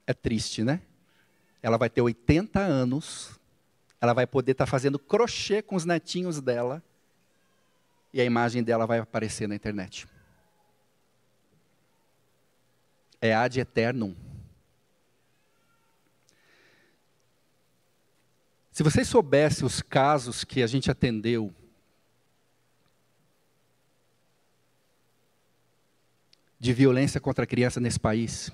[0.07, 0.81] é triste, né?
[1.61, 3.39] Ela vai ter 80 anos
[4.01, 6.81] ela vai poder estar tá fazendo crochê com os netinhos dela
[8.13, 10.07] e a imagem dela vai aparecer na internet.
[13.21, 14.15] É ad eternum.
[18.71, 21.53] Se vocês soubessem os casos que a gente atendeu,
[26.57, 28.49] de violência contra a criança nesse país,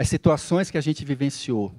[0.00, 1.74] as situações que a gente vivenciou,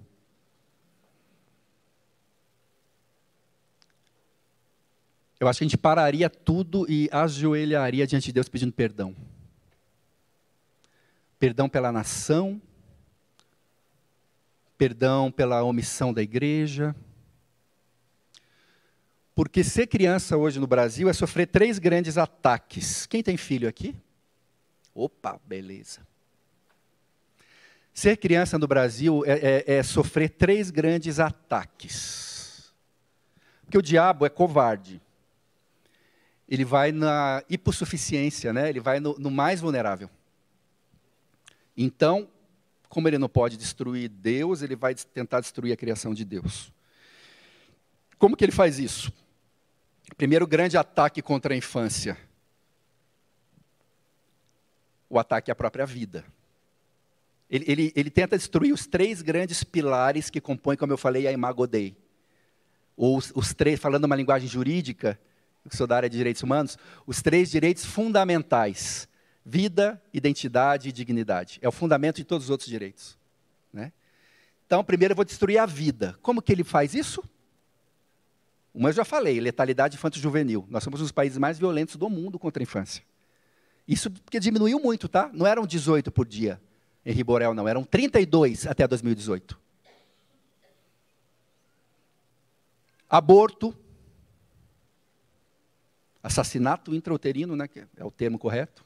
[5.40, 9.16] eu acho que a gente pararia tudo e ajoelharia diante de Deus pedindo perdão.
[11.40, 12.62] Perdão pela nação,
[14.78, 16.96] perdão pela omissão da igreja.
[19.34, 23.08] Porque ser criança hoje no Brasil é sofrer três grandes ataques.
[23.08, 23.96] Quem tem filho aqui?
[24.94, 26.11] Opa, beleza.
[27.94, 32.74] Ser criança no Brasil é, é, é sofrer três grandes ataques.
[33.64, 35.02] Porque o diabo é covarde.
[36.48, 38.70] Ele vai na hipossuficiência, né?
[38.70, 40.10] ele vai no, no mais vulnerável.
[41.76, 42.28] Então,
[42.90, 46.72] como ele não pode destruir Deus, ele vai tentar destruir a criação de Deus.
[48.18, 49.12] Como que ele faz isso?
[50.18, 52.18] Primeiro grande ataque contra a infância.
[55.10, 56.26] O ataque à própria vida.
[57.52, 61.34] Ele, ele, ele, tenta destruir os três grandes pilares que compõem, como eu falei, a
[61.34, 61.98] Imago Dei.
[62.96, 65.20] Ou os, os três, falando uma linguagem jurídica,
[65.66, 69.06] eu sou da área de direitos humanos, os três direitos fundamentais:
[69.46, 71.60] vida, identidade e dignidade.
[71.62, 73.18] É o fundamento de todos os outros direitos.
[73.74, 73.92] Né?
[74.66, 76.18] Então, primeiro eu vou destruir a vida.
[76.22, 77.22] Como que ele faz isso?
[78.74, 80.66] Uma eu já falei, letalidade infanto-juvenil.
[80.70, 83.04] Nós somos um dos países mais violentos do mundo contra a infância.
[83.86, 85.30] Isso porque diminuiu muito, tá?
[85.34, 86.62] Não eram 18 por dia.
[87.06, 87.68] Henri Borel, não.
[87.68, 89.60] Eram 32 até 2018.
[93.10, 93.76] Aborto.
[96.24, 98.86] Assassinato intrauterino, né, que é o termo correto.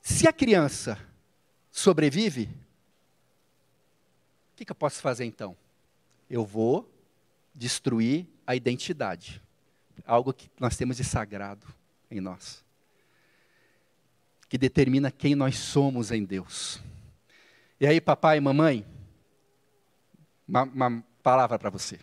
[0.00, 0.98] Se a criança
[1.70, 2.48] sobrevive,
[4.52, 5.54] o que, que eu posso fazer então?
[6.30, 6.90] Eu vou
[7.54, 9.42] destruir a identidade.
[10.06, 11.66] Algo que nós temos de sagrado
[12.10, 12.64] em nós
[14.48, 16.80] que determina quem nós somos em Deus.
[17.80, 18.86] E aí, papai e mamãe,
[20.48, 21.98] uma, uma palavra para você.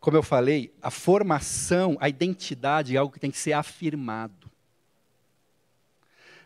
[0.00, 4.50] Como eu falei, a formação, a identidade é algo que tem que ser afirmado.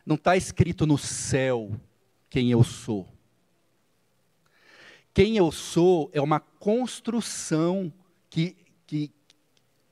[0.04, 1.70] Não está escrito no céu
[2.28, 3.08] quem eu sou.
[5.14, 7.92] Quem eu sou é uma construção
[8.30, 9.12] que, que,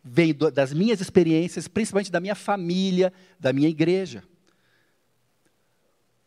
[0.03, 4.25] vem das minhas experiências, principalmente da minha família, da minha igreja.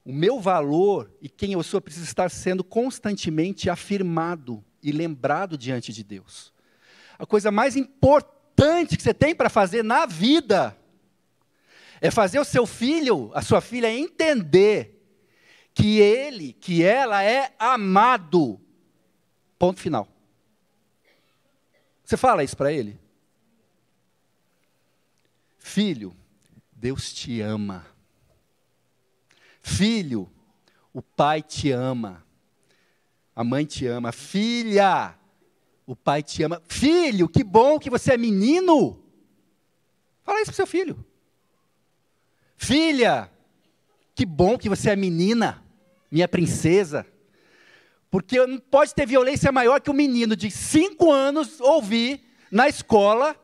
[0.06, 5.94] O meu valor e quem eu sou precisa estar sendo constantemente afirmado e lembrado diante
[5.94, 6.54] de Deus.
[7.18, 10.78] A coisa mais importante que você tem para fazer na vida
[12.02, 15.02] é fazer o seu filho, a sua filha entender
[15.74, 18.60] que ele, que ela é amado.
[19.58, 20.08] Ponto final.
[22.04, 23.00] Você fala isso para ele?
[25.74, 26.16] Filho,
[26.72, 27.84] Deus te ama.
[29.60, 30.32] Filho,
[30.94, 32.24] o pai te ama.
[33.36, 34.12] A mãe te ama.
[34.12, 35.18] Filha,
[35.88, 36.62] o pai te ama.
[36.68, 39.04] Filho, que bom que você é menino.
[40.22, 41.04] Fala isso para seu filho.
[42.56, 43.32] Filha,
[44.14, 45.66] que bom que você é menina,
[46.12, 47.04] minha princesa.
[48.12, 53.36] Porque não pode ter violência maior que um menino de cinco anos ouvir na escola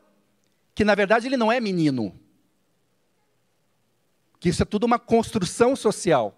[0.76, 2.19] que na verdade ele não é menino.
[4.40, 6.36] Que isso é tudo uma construção social.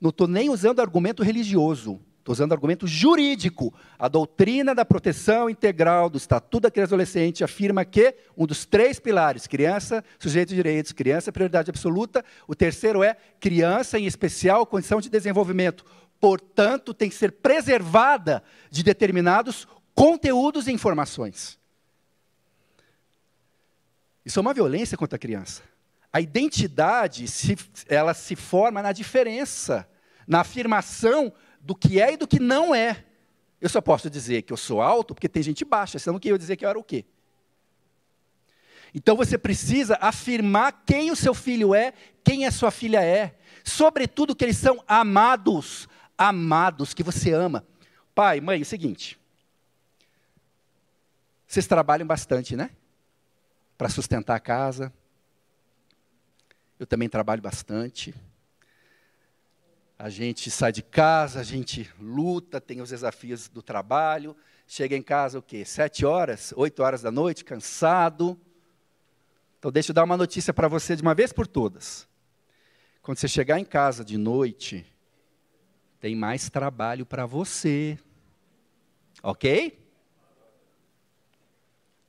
[0.00, 3.72] Não estou nem usando argumento religioso, estou usando argumento jurídico.
[3.98, 8.66] A doutrina da proteção integral do Estatuto da Criança e Adolescente afirma que um dos
[8.66, 14.66] três pilares, criança, sujeito de direitos, criança, prioridade absoluta, o terceiro é criança, em especial,
[14.66, 15.84] condição de desenvolvimento.
[16.20, 21.58] Portanto, tem que ser preservada de determinados conteúdos e informações.
[24.26, 25.62] Isso é uma violência contra a criança.
[26.12, 29.88] A identidade, se, ela se forma na diferença,
[30.26, 33.04] na afirmação do que é e do que não é.
[33.60, 36.36] Eu só posso dizer que eu sou alto porque tem gente baixa, senão que eu
[36.36, 37.04] dizer que eu era o quê?
[38.92, 41.92] Então você precisa afirmar quem o seu filho é,
[42.24, 47.64] quem a sua filha é, sobretudo que eles são amados, amados, que você ama.
[48.12, 49.20] Pai, mãe, é o seguinte,
[51.46, 52.70] vocês trabalham bastante, né?
[53.76, 54.92] Para sustentar a casa.
[56.78, 58.14] Eu também trabalho bastante.
[59.98, 64.36] A gente sai de casa, a gente luta, tem os desafios do trabalho.
[64.66, 65.64] Chega em casa o quê?
[65.64, 68.38] Sete horas, oito horas da noite, cansado.
[69.58, 72.06] Então deixa eu dar uma notícia para você de uma vez por todas.
[73.00, 74.84] Quando você chegar em casa de noite,
[75.98, 77.98] tem mais trabalho para você.
[79.22, 79.85] Ok?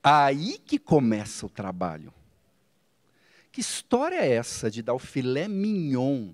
[0.10, 2.14] Aí que começa o trabalho.
[3.51, 6.30] Que história é essa de dar o filé mignon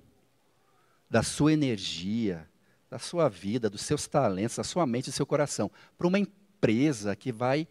[1.09, 2.47] da sua energia,
[2.87, 7.15] da sua vida, dos seus talentos, da sua mente, do seu coração, para uma empresa
[7.15, 7.67] que vai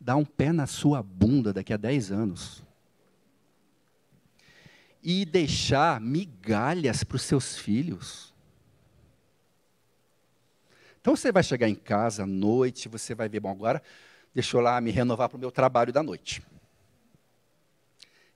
[0.00, 2.62] dar um pé na sua bunda daqui a 10 anos.
[5.02, 8.34] E deixar migalhas para os seus filhos.
[11.02, 13.82] Então você vai chegar em casa à noite, você vai ver, bom, agora
[14.34, 16.42] deixa eu lá me renovar para o meu trabalho da noite.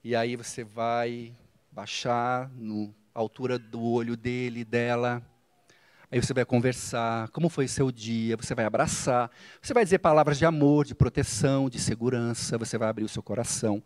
[0.05, 1.35] E aí você vai
[1.73, 5.21] baixar na altura do olho dele, dela.
[6.11, 9.31] Aí você vai conversar, como foi seu dia, você vai abraçar,
[9.61, 13.23] você vai dizer palavras de amor, de proteção, de segurança, você vai abrir o seu
[13.23, 13.83] coração.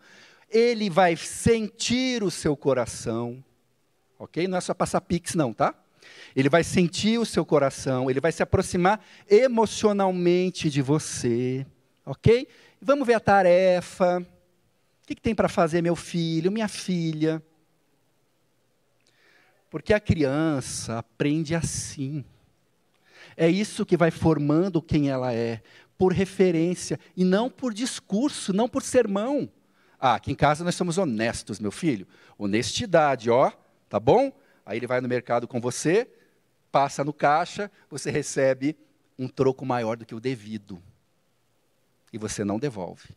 [0.49, 3.43] Ele vai sentir o seu coração,
[4.19, 4.47] ok?
[4.47, 5.75] Não é só passar pix, não, tá?
[6.37, 11.67] Ele vai sentir o seu coração, ele vai se aproximar emocionalmente de você,
[12.05, 12.49] ok?
[12.81, 14.19] Vamos ver a tarefa.
[14.21, 17.43] O que, que tem para fazer, meu filho, minha filha?
[19.71, 22.25] Porque a criança aprende assim.
[23.37, 25.63] É isso que vai formando quem ela é,
[25.97, 29.49] por referência, e não por discurso, não por sermão.
[29.99, 32.07] Ah, aqui em casa nós somos honestos, meu filho.
[32.37, 33.53] Honestidade, ó,
[33.89, 34.33] tá bom?
[34.67, 36.09] Aí ele vai no mercado com você,
[36.71, 38.77] passa no caixa, você recebe
[39.19, 40.83] um troco maior do que o devido.
[42.13, 43.09] E você não devolve.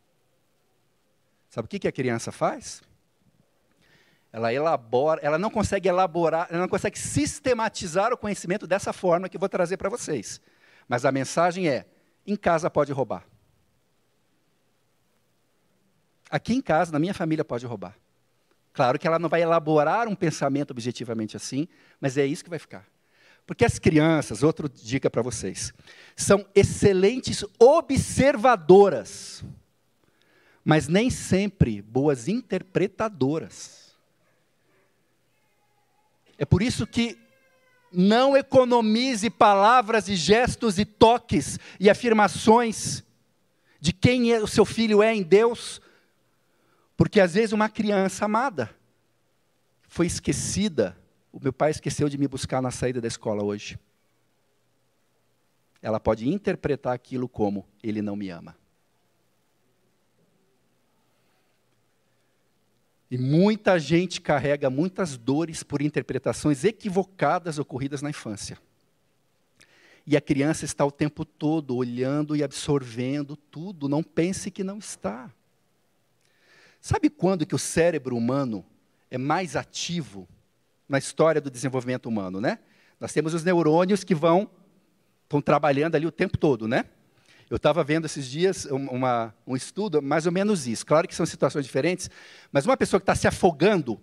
[1.49, 2.81] Sabe o que a criança faz?
[4.35, 9.37] ela elabora, ela não consegue elaborar, ela não consegue sistematizar o conhecimento dessa forma que
[9.37, 10.41] eu vou trazer para vocês.
[10.89, 11.85] Mas a mensagem é:
[12.27, 13.25] em casa pode roubar.
[16.29, 17.95] Aqui em casa, na minha família, pode roubar.
[18.73, 21.65] Claro que ela não vai elaborar um pensamento objetivamente assim,
[22.01, 22.85] mas é isso que vai ficar.
[23.45, 25.73] Porque as crianças, outra dica para vocês,
[26.15, 29.43] são excelentes observadoras,
[30.63, 33.95] mas nem sempre boas interpretadoras.
[36.37, 37.17] É por isso que
[37.91, 43.03] não economize palavras e gestos e toques e afirmações
[43.79, 45.79] de quem é, o seu filho é em Deus,
[46.97, 48.75] porque às vezes uma criança amada
[49.87, 50.97] foi esquecida.
[51.35, 53.77] O meu pai esqueceu de me buscar na saída da escola hoje.
[55.81, 58.55] Ela pode interpretar aquilo como ele não me ama.
[63.11, 68.57] E muita gente carrega muitas dores por interpretações equivocadas ocorridas na infância.
[70.07, 74.77] E a criança está o tempo todo olhando e absorvendo tudo, não pense que não
[74.77, 75.29] está.
[76.79, 78.65] Sabe quando que o cérebro humano
[79.11, 80.25] é mais ativo
[80.87, 82.59] na história do desenvolvimento humano, né?
[82.99, 84.49] Nós temos os neurônios que vão,
[85.29, 86.85] vão trabalhando ali o tempo todo, né?
[87.49, 90.85] Eu estava vendo esses dias uma, um estudo, mais ou menos isso.
[90.85, 92.09] Claro que são situações diferentes,
[92.51, 94.01] mas uma pessoa que está se afogando,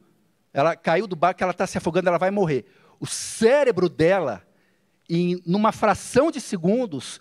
[0.53, 2.67] ela caiu do barco, ela está se afogando, ela vai morrer.
[3.01, 4.47] O cérebro dela,
[5.09, 7.21] em numa fração de segundos,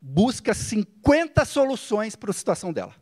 [0.00, 2.94] busca 50 soluções para a situação dela.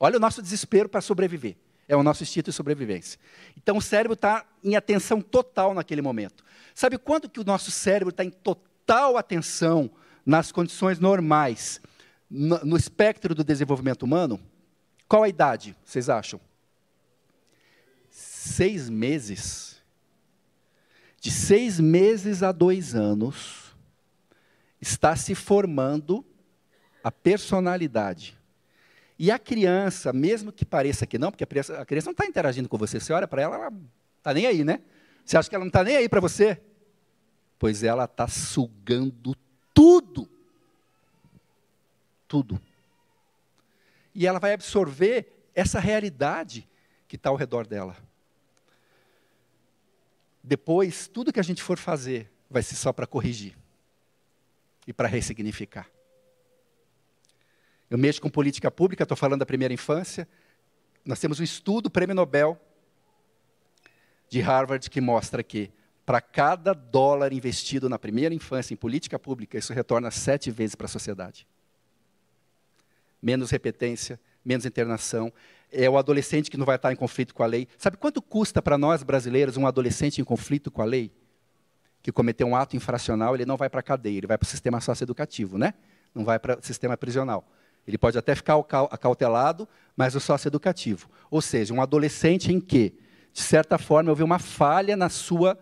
[0.00, 1.56] Olha o nosso desespero para sobreviver.
[1.88, 3.18] É o nosso instinto de sobrevivência.
[3.56, 6.44] Então o cérebro está em atenção total naquele momento.
[6.74, 9.90] Sabe quando que o nosso cérebro está em total atenção
[10.24, 11.80] nas condições normais,
[12.30, 14.40] no, no espectro do desenvolvimento humano,
[15.06, 16.40] qual a idade, vocês acham?
[18.10, 19.82] Seis meses.
[21.20, 23.74] De seis meses a dois anos,
[24.80, 26.24] está se formando
[27.02, 28.36] a personalidade.
[29.18, 32.26] E a criança, mesmo que pareça que não, porque a criança, a criança não está
[32.26, 33.72] interagindo com você, você olha para ela, ela
[34.18, 34.80] está nem aí, né?
[35.24, 36.60] Você acha que ela não está nem aí para você?
[37.58, 39.36] Pois ela está sugando
[39.72, 40.28] tudo.
[42.26, 42.60] Tudo.
[44.14, 46.68] E ela vai absorver essa realidade
[47.06, 47.96] que está ao redor dela.
[50.42, 53.56] Depois, tudo que a gente for fazer vai ser só para corrigir
[54.86, 55.88] e para ressignificar.
[57.94, 60.26] Eu mexo com política pública, estou falando da primeira infância.
[61.04, 62.60] Nós temos um estudo, prêmio Nobel,
[64.28, 65.70] de Harvard, que mostra que
[66.04, 70.86] para cada dólar investido na primeira infância em política pública, isso retorna sete vezes para
[70.86, 71.46] a sociedade.
[73.22, 75.32] Menos repetência, menos internação.
[75.70, 77.68] É o adolescente que não vai estar em conflito com a lei.
[77.78, 81.12] Sabe quanto custa para nós brasileiros um adolescente em conflito com a lei?
[82.02, 84.50] Que cometeu um ato infracional, ele não vai para a cadeia, ele vai para o
[84.50, 85.74] sistema socioeducativo, né?
[86.12, 87.48] Não vai para o sistema prisional.
[87.86, 88.58] Ele pode até ficar
[88.90, 91.08] acautelado, mas o socioeducativo.
[91.30, 92.94] Ou seja, um adolescente em que,
[93.32, 95.58] de certa forma, houve uma falha na sua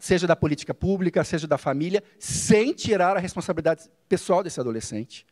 [0.00, 5.26] seja da política pública, seja da família, sem tirar a responsabilidade pessoal desse adolescente.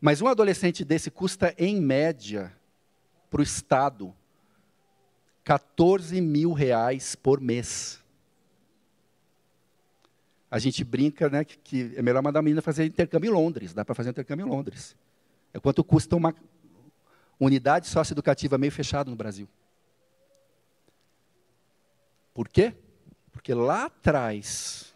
[0.00, 2.52] Mas um adolescente desse custa, em média,
[3.30, 4.14] para o Estado,
[5.44, 8.02] 14 mil reais por mês.
[10.50, 13.72] A gente brinca né, que, que é melhor mandar a menina fazer intercâmbio em Londres.
[13.72, 14.96] Dá para fazer intercâmbio em Londres.
[15.52, 16.34] É quanto custa uma
[17.38, 19.48] unidade socioeducativa meio fechada no Brasil.
[22.34, 22.74] Por quê?
[23.32, 24.94] Porque lá atrás,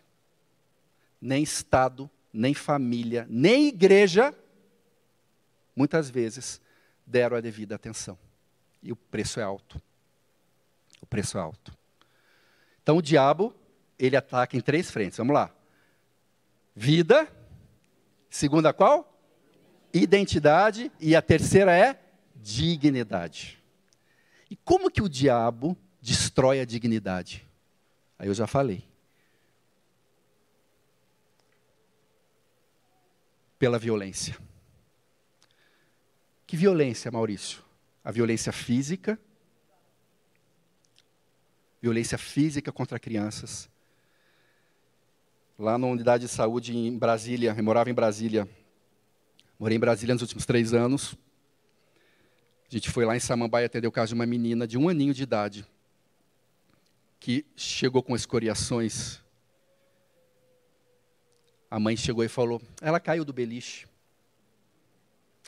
[1.21, 4.35] nem Estado, nem família, nem igreja,
[5.75, 6.61] muitas vezes,
[7.07, 8.19] deram a devida atenção.
[8.83, 9.81] E o preço é alto.
[11.01, 11.77] O preço é alto.
[12.83, 13.55] Então o diabo,
[13.99, 15.17] ele ataca em três frentes.
[15.17, 15.51] Vamos lá.
[16.75, 17.29] Vida.
[18.29, 19.14] Segunda qual?
[19.95, 20.91] Identidade.
[21.01, 21.99] E a terceira é
[22.35, 23.63] dignidade.
[24.51, 27.47] E como que o diabo destrói a dignidade?
[28.19, 28.85] Aí eu já falei.
[33.59, 34.37] Pela violência.
[36.47, 37.63] Que violência, Maurício?
[38.05, 39.19] A violência física,
[41.81, 43.69] violência física contra crianças.
[45.59, 48.49] Lá na unidade de saúde em Brasília, eu morava em Brasília,
[49.59, 51.17] morei em Brasília nos últimos três anos.
[52.69, 55.15] A gente foi lá em Samambaia atender o caso de uma menina de um aninho
[55.15, 55.67] de idade,
[57.21, 59.21] que chegou com escoriações.
[61.71, 63.87] A mãe chegou e falou: ela caiu do beliche.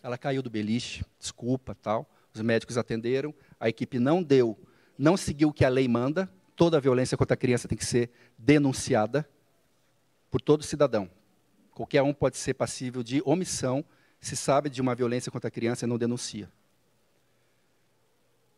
[0.02, 2.08] Ela caiu do beliche, desculpa, tal.
[2.32, 4.58] Os médicos atenderam, a equipe não deu,
[4.96, 6.30] não seguiu o que a lei manda.
[6.54, 9.28] Toda violência contra a criança tem que ser denunciada
[10.30, 11.10] por todo cidadão.
[11.72, 13.84] Qualquer um pode ser passível de omissão
[14.26, 16.50] se sabe de uma violência contra a criança e não denuncia.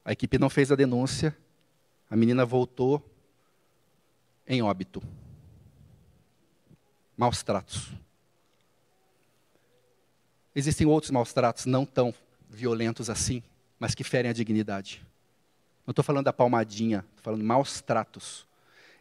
[0.02, 1.36] A equipe não fez a denúncia,
[2.08, 3.04] a menina voltou
[4.46, 5.02] em óbito.
[7.14, 7.92] Maus tratos.
[10.54, 12.14] Existem outros maus tratos não tão
[12.48, 13.42] violentos assim,
[13.78, 15.04] mas que ferem a dignidade.
[15.86, 18.46] Não estou falando da palmadinha, estou falando maus tratos.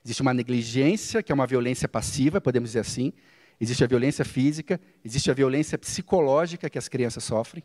[0.04, 3.14] Existe uma negligência, que é uma violência passiva, podemos dizer assim.
[3.60, 7.64] Existe a violência física, existe a violência psicológica que as crianças sofrem.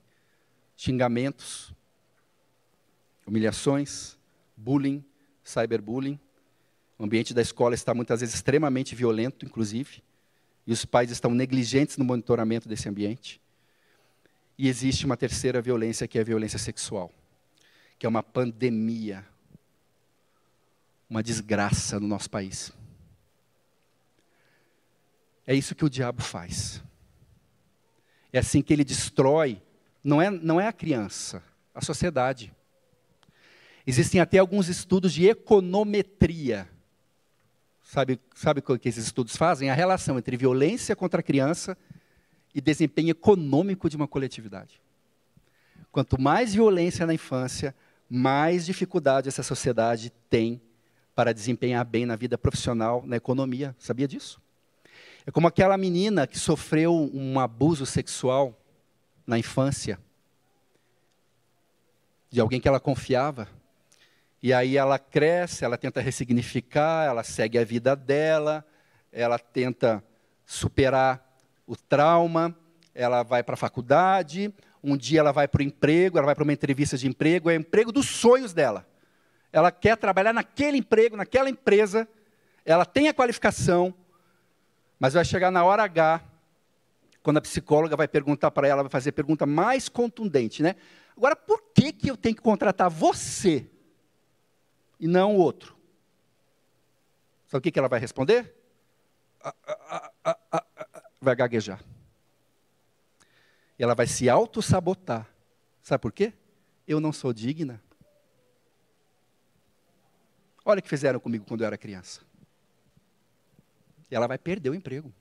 [0.76, 1.72] Xingamentos,
[3.26, 4.16] humilhações,
[4.57, 5.05] bullying,
[5.45, 6.18] cyberbullying.
[6.99, 10.03] O ambiente da escola está muitas vezes extremamente violento, inclusive,
[10.66, 13.40] e os pais estão negligentes no monitoramento desse ambiente.
[14.57, 17.12] E existe uma terceira violência, que é a violência sexual,
[17.99, 19.26] que é uma pandemia,
[21.11, 22.72] uma desgraça no nosso país.
[25.47, 26.82] É isso que o diabo faz.
[28.32, 29.61] É assim que ele destrói,
[30.03, 31.43] não é, não é a criança,
[31.74, 32.53] a sociedade.
[33.86, 36.68] Existem até alguns estudos de econometria.
[37.82, 39.68] Sabe, sabe o que esses estudos fazem?
[39.68, 41.76] A relação entre violência contra a criança
[42.55, 44.80] e desempenho econômico de uma coletividade.
[45.90, 47.74] Quanto mais violência na infância,
[48.09, 50.61] mais dificuldade essa sociedade tem
[51.14, 53.76] para desempenhar bem na vida profissional, na economia.
[53.78, 54.40] Sabia disso?
[55.26, 58.58] É como aquela menina que sofreu um abuso sexual
[59.26, 59.98] na infância
[62.30, 63.46] de alguém que ela confiava.
[64.42, 68.66] E aí ela cresce, ela tenta ressignificar, ela segue a vida dela,
[69.12, 70.02] ela tenta
[70.44, 71.24] superar
[71.66, 72.56] o trauma,
[72.94, 74.52] ela vai para a faculdade,
[74.82, 77.52] um dia ela vai para o emprego, ela vai para uma entrevista de emprego, é
[77.52, 78.88] o emprego dos sonhos dela.
[79.52, 82.08] Ela quer trabalhar naquele emprego, naquela empresa,
[82.64, 83.94] ela tem a qualificação,
[85.03, 86.22] mas vai chegar na hora H,
[87.24, 90.76] quando a psicóloga vai perguntar para ela, vai fazer a pergunta mais contundente, né?
[91.16, 93.68] Agora, por que, que eu tenho que contratar você
[95.00, 95.76] e não o outro?
[97.48, 98.55] Sabe o que, que ela vai responder?
[101.20, 101.82] Vai gaguejar.
[103.76, 105.28] Ela vai se auto-sabotar.
[105.82, 106.32] Sabe por quê?
[106.86, 107.82] Eu não sou digna.
[110.64, 112.20] Olha o que fizeram comigo quando eu era criança.
[114.14, 115.12] Ela vai perder o emprego.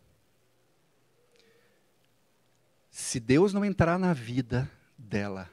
[2.89, 5.49] Se Deus não entrar na vida dela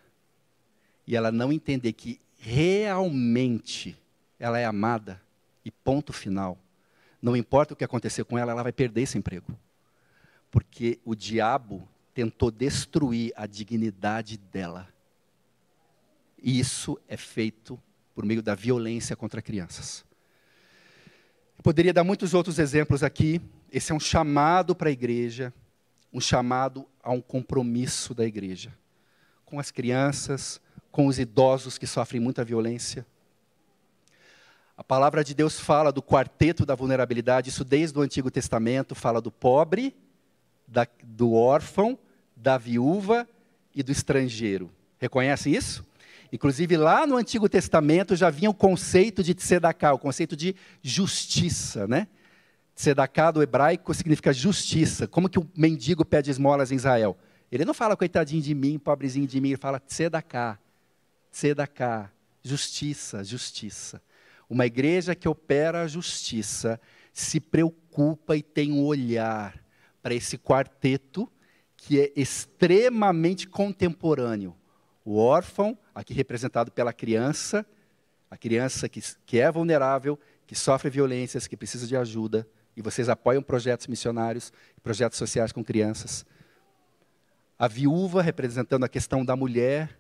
[1.07, 3.97] e ela não entender que realmente
[4.39, 5.21] ela é amada
[5.65, 6.59] e ponto final,
[7.23, 9.57] não importa o que acontecer com ela, ela vai perder esse emprego
[10.51, 14.89] porque o diabo tentou destruir a dignidade dela.
[16.43, 17.81] E isso é feito
[18.15, 20.05] por meio da violência contra crianças.
[21.59, 23.41] Eu poderia dar muitos outros exemplos aqui.
[23.71, 25.53] Esse é um chamado para a igreja,
[26.13, 28.73] um chamado a um compromisso da igreja
[29.49, 30.61] com as crianças,
[30.93, 33.07] com os idosos que sofrem muita violência.
[34.77, 39.23] A palavra de Deus fala do quarteto da vulnerabilidade, isso desde o Antigo Testamento, fala
[39.23, 39.97] do pobre,
[40.67, 41.99] da, do órfão,
[42.37, 43.27] da viúva
[43.75, 44.71] e do estrangeiro.
[44.99, 45.88] Reconhecem isso?
[46.33, 51.87] Inclusive, lá no Antigo Testamento já vinha o conceito de tzedakah, o conceito de justiça.
[51.87, 52.07] Né?
[52.75, 55.07] Tzedakah do hebraico significa justiça.
[55.07, 57.17] Como que o mendigo pede esmolas em Israel?
[57.51, 60.59] Ele não fala coitadinho de mim, pobrezinho de mim, ele fala tzedakah,
[61.33, 62.11] tzedakah,
[62.43, 64.03] justiça, justiça.
[64.51, 66.81] Uma igreja que opera a justiça
[67.13, 69.59] se preocupa e tem um olhar
[70.03, 71.31] para esse quarteto
[71.77, 74.55] que é extremamente contemporâneo.
[75.11, 77.65] O órfão, aqui representado pela criança,
[78.31, 82.47] a criança que, que é vulnerável, que sofre violências, que precisa de ajuda
[82.77, 84.53] e vocês apoiam projetos missionários,
[84.83, 86.27] projetos sociais com crianças.
[87.59, 89.99] A viúva representando a questão da mulher,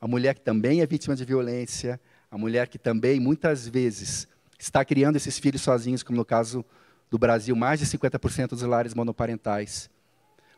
[0.00, 2.00] a mulher que também é vítima de violência,
[2.30, 4.26] a mulher que também muitas vezes
[4.58, 6.64] está criando esses filhos sozinhos, como no caso
[7.10, 9.90] do Brasil, mais de 50% dos lares monoparentais.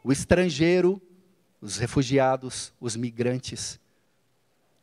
[0.04, 1.02] O estrangeiro,
[1.60, 3.78] os refugiados, os migrantes,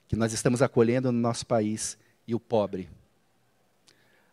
[0.07, 1.97] que nós estamos acolhendo no nosso país,
[2.27, 2.89] e o pobre.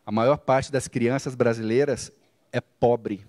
[0.05, 2.11] A maior parte das crianças brasileiras
[2.51, 3.25] é pobre.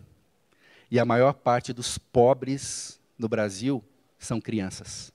[0.89, 3.84] E a maior parte dos pobres no Brasil
[4.18, 5.11] são crianças.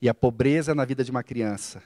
[0.00, 1.82] E a pobreza na vida de uma criança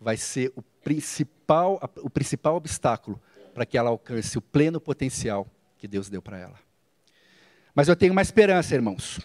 [0.00, 3.20] vai ser o principal, o principal obstáculo
[3.54, 5.46] para que ela alcance o pleno potencial
[5.78, 6.58] que Deus deu para ela.
[7.74, 9.20] Mas eu tenho uma esperança, irmãos.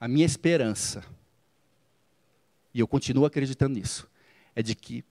[0.00, 1.04] A minha esperança,
[2.72, 4.08] e eu continuo acreditando nisso,
[4.54, 5.04] é de que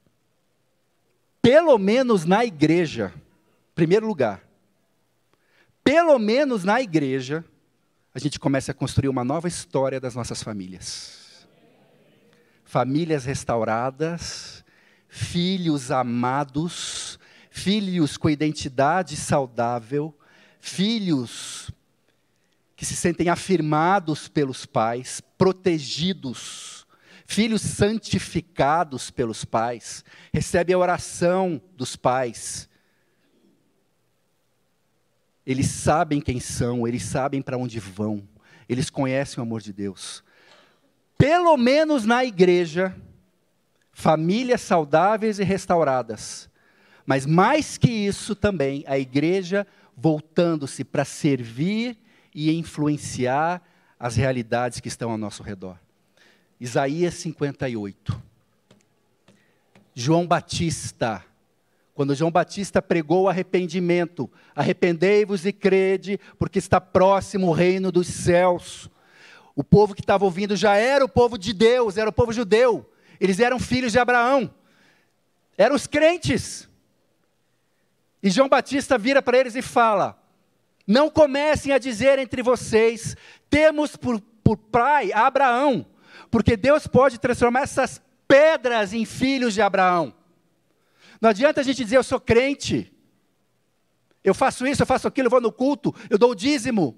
[1.42, 3.14] pelo menos na igreja,
[3.76, 4.42] primeiro lugar,
[5.84, 7.44] pelo menos na igreja,
[8.14, 11.48] a gente começa a construir uma nova história das nossas famílias.
[12.64, 14.64] Famílias restauradas,
[15.10, 20.16] filhos amados, filhos com identidade saudável,
[20.66, 21.70] filhos
[22.74, 26.84] que se sentem afirmados pelos pais, protegidos
[27.26, 32.70] filhos santificados pelos pais, recebem a oração dos pais.
[35.46, 38.28] Eles sabem quem são, eles sabem para onde vão,
[38.70, 40.24] eles conhecem o amor de Deus.
[41.18, 42.96] Pelo menos na igreja,
[43.92, 46.50] famílias saudáveis e restauradas.
[47.06, 51.98] Mas mais que isso também, a igreja voltando-se para servir
[52.34, 53.62] e influenciar
[54.00, 55.78] as realidades que estão ao nosso redor.
[56.60, 58.22] Isaías 58.
[59.94, 61.24] João Batista.
[61.94, 68.08] Quando João Batista pregou o arrependimento, arrependei-vos e crede, porque está próximo o reino dos
[68.08, 68.90] céus.
[69.56, 72.90] O povo que estava ouvindo já era o povo de Deus, era o povo judeu.
[73.20, 74.52] Eles eram filhos de Abraão.
[75.56, 76.68] Eram os crentes.
[78.24, 80.18] E João Batista vira para eles e fala:
[80.88, 83.16] Não comecem a dizer entre vocês,
[83.50, 85.86] temos por, por pai Abraão
[86.34, 90.14] porque Deus pode transformar essas pedras em filhos de Abraão.
[91.22, 92.92] Não adianta a gente dizer eu sou crente,
[94.24, 96.98] eu faço isso, eu faço aquilo, eu vou no culto, eu dou o dízimo.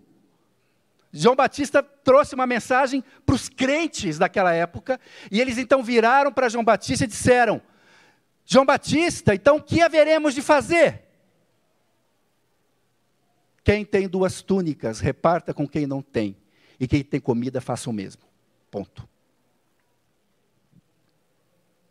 [1.12, 5.00] João Batista trouxe uma mensagem para os crentes daquela época,
[5.32, 7.62] e eles então viraram para João Batista e disseram:
[8.46, 11.05] João Batista, então o que haveremos de fazer?
[13.66, 16.38] Quem tem duas túnicas, reparta com quem não tem,
[16.80, 18.22] e quem tem comida, faça o mesmo.
[18.70, 19.10] Ponto.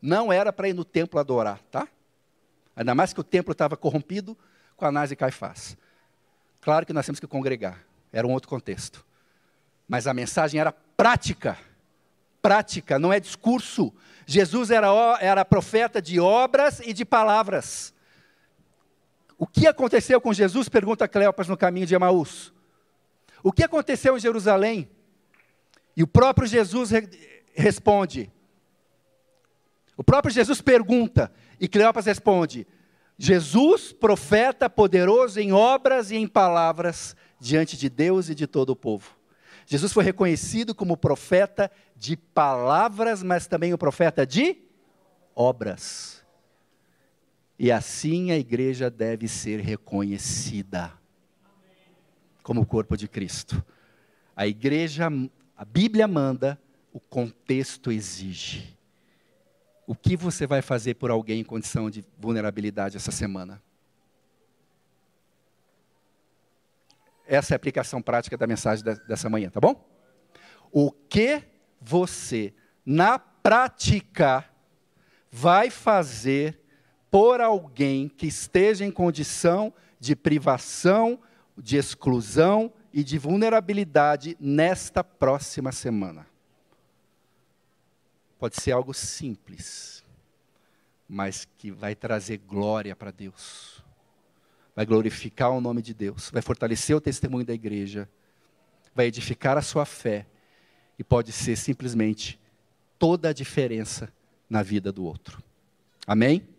[0.00, 1.88] Não era para ir no templo adorar, tá?
[2.76, 4.38] Ainda mais que o templo estava corrompido
[4.76, 5.76] com Anás e Caifás.
[6.60, 9.04] Claro que nós temos que congregar, era um outro contexto.
[9.88, 11.58] Mas a mensagem era prática.
[12.40, 13.92] Prática, não é discurso.
[14.24, 14.86] Jesus era,
[15.20, 17.92] era profeta de obras e de palavras.
[19.38, 20.68] O que aconteceu com Jesus?
[20.68, 22.52] Pergunta Cleopas no caminho de Emaús.
[23.42, 24.88] O que aconteceu em Jerusalém?
[25.96, 27.08] E o próprio Jesus re
[27.56, 28.32] responde:
[29.96, 32.66] o próprio Jesus pergunta e Cleopas responde:
[33.18, 38.76] Jesus, profeta poderoso em obras e em palavras diante de Deus e de todo o
[38.76, 39.10] povo.
[39.66, 44.58] Jesus foi reconhecido como profeta de palavras, mas também o profeta de
[45.34, 46.13] obras.
[47.58, 50.92] E assim a igreja deve ser reconhecida
[52.42, 53.64] como o corpo de Cristo.
[54.36, 55.08] A igreja,
[55.56, 56.60] a Bíblia manda,
[56.92, 58.76] o contexto exige.
[59.86, 63.62] O que você vai fazer por alguém em condição de vulnerabilidade essa semana?
[67.26, 69.88] Essa é a aplicação prática da mensagem dessa manhã, tá bom?
[70.70, 71.42] O que
[71.80, 72.52] você,
[72.84, 74.44] na prática,
[75.30, 76.63] vai fazer
[77.14, 81.16] por alguém que esteja em condição de privação,
[81.56, 86.26] de exclusão e de vulnerabilidade nesta próxima semana?
[88.36, 90.02] Pode ser algo simples.
[91.08, 93.80] mas que vai trazer glória para Deus.
[94.74, 98.08] Vai glorificar o nome de Deus, vai fortalecer o testemunho da igreja,
[98.92, 100.26] vai edificar a sua fé
[100.98, 102.40] e pode ser simplesmente
[102.98, 104.12] toda a diferença
[104.50, 105.40] na vida do outro.
[106.04, 106.53] Amém?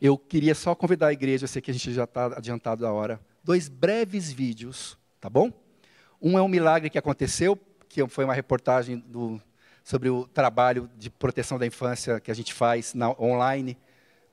[0.00, 2.92] Eu queria só convidar a igreja, eu sei que a gente já está adiantado da
[2.92, 5.50] hora, dois breves vídeos, tá bom?
[6.20, 9.40] Um é um milagre que aconteceu, que foi uma reportagem do,
[9.82, 13.78] sobre o trabalho de proteção da infância que a gente faz na, online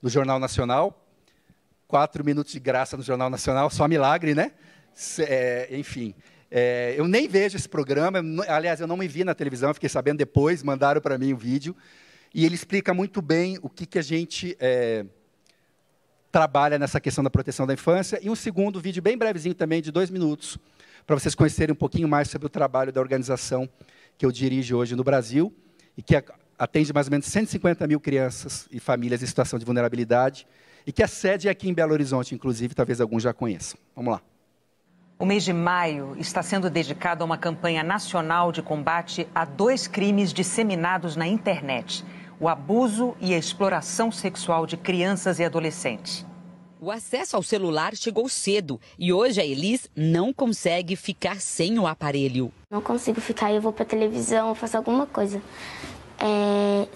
[0.02, 1.06] no Jornal Nacional.
[1.88, 4.52] Quatro minutos de graça no Jornal Nacional, só milagre, né?
[5.20, 6.14] É, enfim,
[6.50, 10.18] é, eu nem vejo esse programa, aliás, eu não me vi na televisão, fiquei sabendo
[10.18, 11.74] depois, mandaram para mim o vídeo.
[12.34, 15.06] E ele explica muito bem o que, que a gente é,
[16.34, 18.18] trabalha nessa questão da proteção da infância.
[18.20, 20.58] E um segundo vídeo, bem brevezinho também, de dois minutos,
[21.06, 23.68] para vocês conhecerem um pouquinho mais sobre o trabalho da organização
[24.18, 25.54] que eu dirijo hoje no Brasil
[25.96, 26.20] e que
[26.58, 30.44] atende mais ou menos 150 mil crianças e famílias em situação de vulnerabilidade
[30.84, 33.78] e que a sede é aqui em Belo Horizonte, inclusive, talvez alguns já conheçam.
[33.94, 34.20] Vamos lá.
[35.16, 39.86] O mês de maio está sendo dedicado a uma campanha nacional de combate a dois
[39.86, 42.04] crimes disseminados na internet
[42.44, 46.26] o abuso e a exploração sexual de crianças e adolescentes.
[46.78, 51.86] O acesso ao celular chegou cedo e hoje a Elis não consegue ficar sem o
[51.86, 52.52] aparelho.
[52.70, 55.40] Não consigo ficar, eu vou para televisão, eu faço alguma coisa.
[56.20, 56.86] É,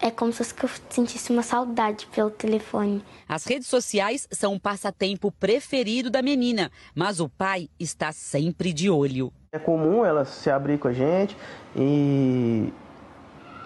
[0.00, 3.00] é como se eu sentisse uma saudade pelo telefone.
[3.28, 8.90] As redes sociais são um passatempo preferido da menina, mas o pai está sempre de
[8.90, 9.32] olho.
[9.52, 11.36] É comum ela se abrir com a gente
[11.76, 12.72] e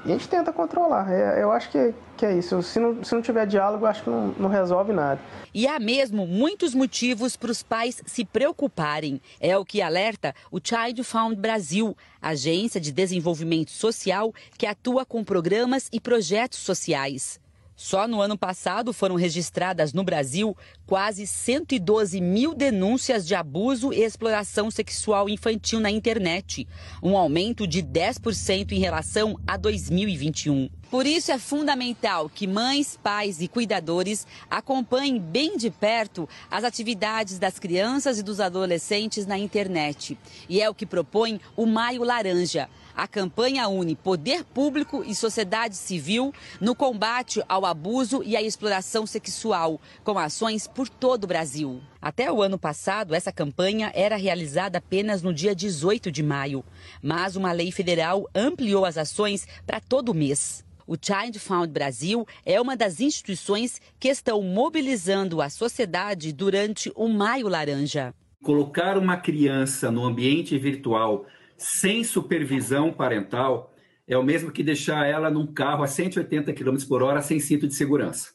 [0.05, 1.11] e a gente tenta controlar.
[1.13, 2.63] É, eu acho que, que é isso.
[2.63, 5.21] Se não, se não tiver diálogo, acho que não, não resolve nada.
[5.55, 9.21] E há mesmo muitos motivos para os pais se preocuparem.
[9.41, 15.23] É o que alerta o Child Found Brasil, agência de desenvolvimento social que atua com
[15.23, 17.41] programas e projetos sociais.
[17.75, 20.57] Só no ano passado foram registradas no Brasil
[20.87, 26.69] quase 112 mil denúncias de abuso e exploração sexual infantil na internet,
[27.03, 30.69] um aumento de 10% em relação a 2021.
[30.91, 37.39] Por isso é fundamental que mães, pais e cuidadores acompanhem bem de perto as atividades
[37.39, 40.19] das crianças e dos adolescentes na internet.
[40.51, 45.77] E é o que propõe o Maio Laranja a campanha une poder público e sociedade
[45.77, 51.81] civil no combate ao abuso e à exploração sexual, com ações por todo o Brasil.
[52.01, 56.65] Até o ano passado, essa campanha era realizada apenas no dia 18 de maio,
[57.03, 60.65] mas uma lei federal ampliou as ações para todo o mês.
[60.87, 67.09] O Child Found Brasil é uma das instituições que estão mobilizando a sociedade durante o
[67.09, 68.13] Maio Laranja.
[68.43, 71.25] Colocar uma criança no ambiente virtual
[71.63, 73.73] sem supervisão parental
[74.07, 77.67] é o mesmo que deixar ela num carro a 180 km por hora sem cinto
[77.69, 78.31] de segurança.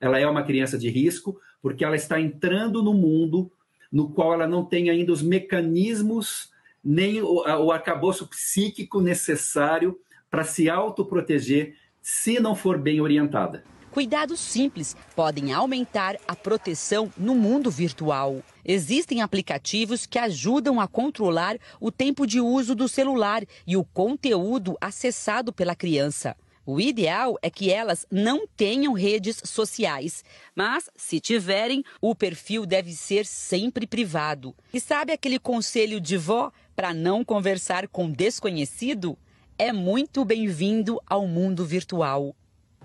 [0.00, 3.50] Ela é uma criança de risco porque ela está entrando no mundo
[3.90, 6.50] no qual ela não tem ainda os mecanismos
[6.82, 9.98] nem o, o arcabouço psíquico necessário
[10.28, 13.64] para se autoproteger se não for bem orientada.
[13.94, 18.42] Cuidados simples podem aumentar a proteção no mundo virtual.
[18.64, 24.76] Existem aplicativos que ajudam a controlar o tempo de uso do celular e o conteúdo
[24.80, 26.36] acessado pela criança.
[26.66, 30.24] O ideal é que elas não tenham redes sociais,
[30.56, 34.52] mas se tiverem, o perfil deve ser sempre privado.
[34.72, 39.16] E sabe aquele conselho de vó para não conversar com desconhecido?
[39.56, 42.34] É muito bem-vindo ao mundo virtual.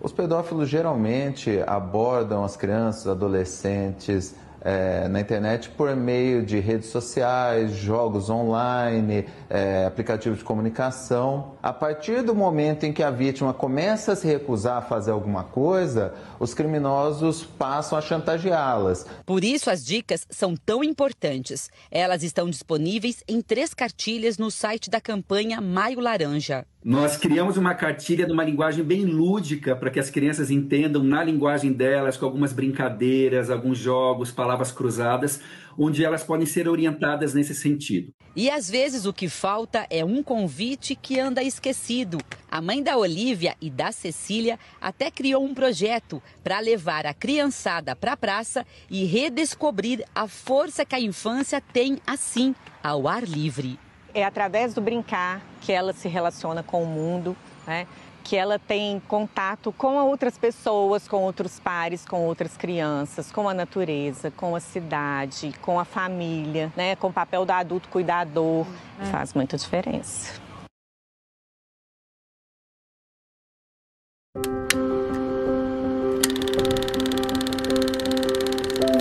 [0.01, 7.71] Os pedófilos geralmente abordam as crianças, adolescentes é, na internet por meio de redes sociais,
[7.75, 11.53] jogos online, é, aplicativos de comunicação.
[11.61, 15.43] A partir do momento em que a vítima começa a se recusar a fazer alguma
[15.43, 19.05] coisa, os criminosos passam a chantageá-las.
[19.25, 21.69] Por isso as dicas são tão importantes.
[21.91, 26.65] Elas estão disponíveis em três cartilhas no site da campanha Maio Laranja.
[26.81, 31.21] Nós criamos uma cartilha de uma linguagem bem lúdica para que as crianças entendam na
[31.21, 35.41] linguagem delas, com algumas brincadeiras, alguns jogos, palavras cruzadas,
[35.77, 38.13] onde elas podem ser orientadas nesse sentido.
[38.33, 42.17] E às vezes o que falta é um convite que anda esquecido.
[42.49, 47.93] A mãe da Olivia e da Cecília até criou um projeto para levar a criançada
[47.93, 53.77] para a praça e redescobrir a força que a infância tem assim, ao ar livre
[54.13, 57.35] é através do brincar que ela se relaciona com o mundo,
[57.65, 57.87] né?
[58.23, 63.53] que ela tem contato com outras pessoas, com outros pares, com outras crianças, com a
[63.53, 66.95] natureza, com a cidade, com a família, né?
[66.95, 68.67] com o papel do adulto cuidador.
[69.01, 69.05] É.
[69.05, 70.39] Faz muita diferença.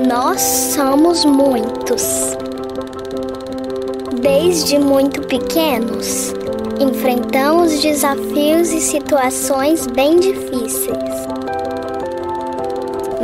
[0.07, 2.35] Nós somos muitos.
[4.29, 6.35] Desde muito pequenos,
[6.79, 11.27] enfrentamos desafios e situações bem difíceis.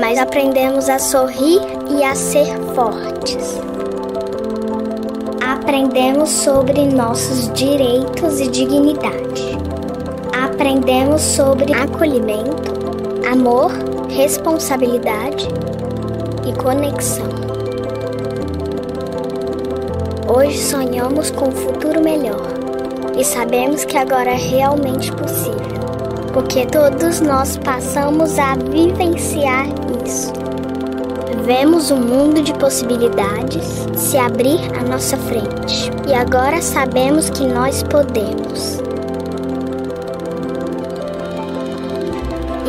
[0.01, 3.61] Mas aprendemos a sorrir e a ser fortes.
[5.47, 9.59] Aprendemos sobre nossos direitos e dignidade.
[10.33, 12.73] Aprendemos sobre acolhimento,
[13.31, 13.71] amor,
[14.09, 15.49] responsabilidade
[16.49, 17.44] e conexão.
[20.27, 22.49] Hoje sonhamos com um futuro melhor
[23.14, 25.79] e sabemos que agora é realmente possível,
[26.33, 29.66] porque todos nós passamos a vivenciar
[30.03, 30.33] isso.
[31.45, 37.83] Vemos um mundo de possibilidades se abrir à nossa frente e agora sabemos que nós
[37.83, 38.81] podemos.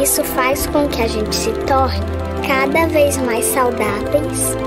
[0.03, 2.05] Isso faz com que a gente se torne
[2.45, 4.57] cada vez mais saudáveis,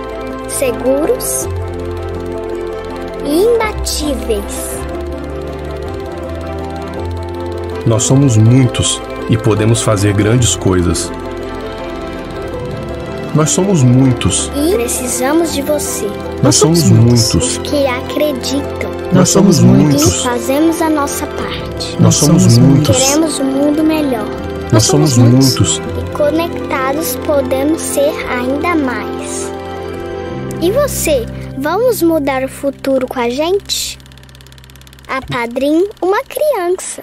[0.49, 1.47] seguros
[3.29, 4.79] imbatíveis.
[7.87, 11.11] Nós somos muitos e podemos fazer grandes coisas.
[13.35, 14.51] Nós somos muitos.
[14.57, 16.07] E precisamos de você.
[16.43, 17.59] Nós somos muitos.
[17.59, 18.91] Que acreditam.
[19.13, 20.21] Nós somos muitos.
[20.21, 21.97] E fazemos a nossa parte.
[22.01, 22.97] Nós somos muitos.
[22.97, 24.29] Queremos um mundo melhor.
[24.73, 25.81] Nós somos muitos.
[25.99, 29.53] E conectados podemos ser ainda mais.
[30.61, 31.25] E você,
[31.61, 33.99] vamos mudar o futuro com a gente?
[35.09, 37.03] A Padrim, uma criança.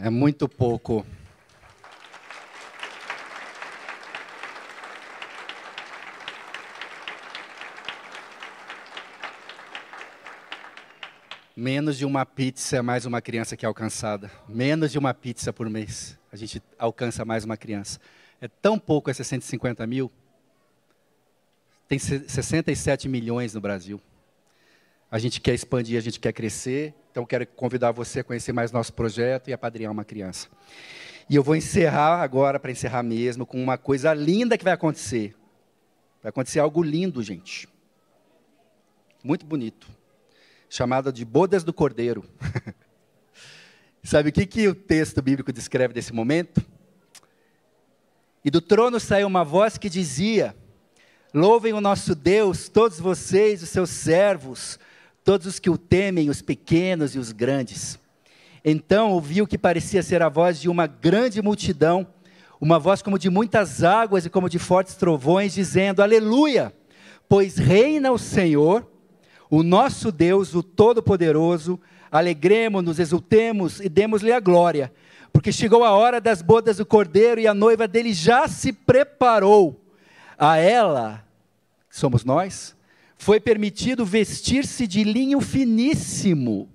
[0.00, 1.04] É muito pouco.
[11.56, 14.30] Menos de uma pizza é mais uma criança que é alcançada.
[14.48, 16.16] Menos de uma pizza por mês.
[16.30, 17.98] A gente alcança mais uma criança.
[18.40, 20.12] É tão pouco esses 150 mil.
[21.88, 24.00] Tem 67 milhões no Brasil.
[25.10, 26.94] A gente quer expandir, a gente quer crescer.
[27.18, 30.46] Então, quero convidar você a conhecer mais nosso projeto e apadrinhar uma criança.
[31.28, 35.34] E eu vou encerrar agora, para encerrar mesmo, com uma coisa linda que vai acontecer.
[36.22, 37.68] Vai acontecer algo lindo, gente.
[39.20, 39.88] Muito bonito.
[40.70, 42.24] Chamado de Bodas do Cordeiro.
[44.00, 46.64] Sabe o que, que o texto bíblico descreve desse momento?
[48.44, 50.54] E do trono saiu uma voz que dizia:
[51.34, 54.78] Louvem o nosso Deus, todos vocês, os seus servos,
[55.28, 57.98] todos os que o temem, os pequenos e os grandes.
[58.64, 62.06] Então ouviu que parecia ser a voz de uma grande multidão,
[62.58, 66.72] uma voz como de muitas águas e como de fortes trovões, dizendo: Aleluia!
[67.28, 68.90] Pois reina o Senhor,
[69.50, 71.78] o nosso Deus, o Todo-Poderoso.
[72.10, 74.90] Alegremos-nos, exultemos e demos-lhe a glória,
[75.30, 79.78] porque chegou a hora das bodas do cordeiro e a noiva dele já se preparou.
[80.38, 81.22] A ela,
[81.90, 82.77] somos nós,
[83.18, 86.70] foi permitido vestir-se de linho finíssimo.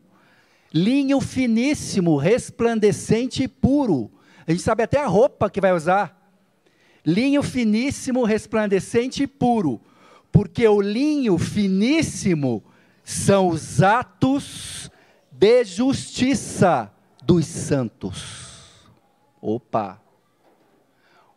[0.73, 4.11] Linho finíssimo, resplandecente e puro.
[4.45, 6.19] A gente sabe até a roupa que vai usar.
[7.05, 9.79] Linho finíssimo, resplandecente e puro.
[10.31, 12.61] Porque o linho finíssimo
[13.03, 14.91] são os atos
[15.31, 16.91] de justiça
[17.23, 18.91] dos santos.
[19.41, 20.01] Opa!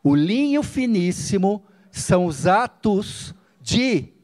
[0.02, 4.15] O linho finíssimo são os atos de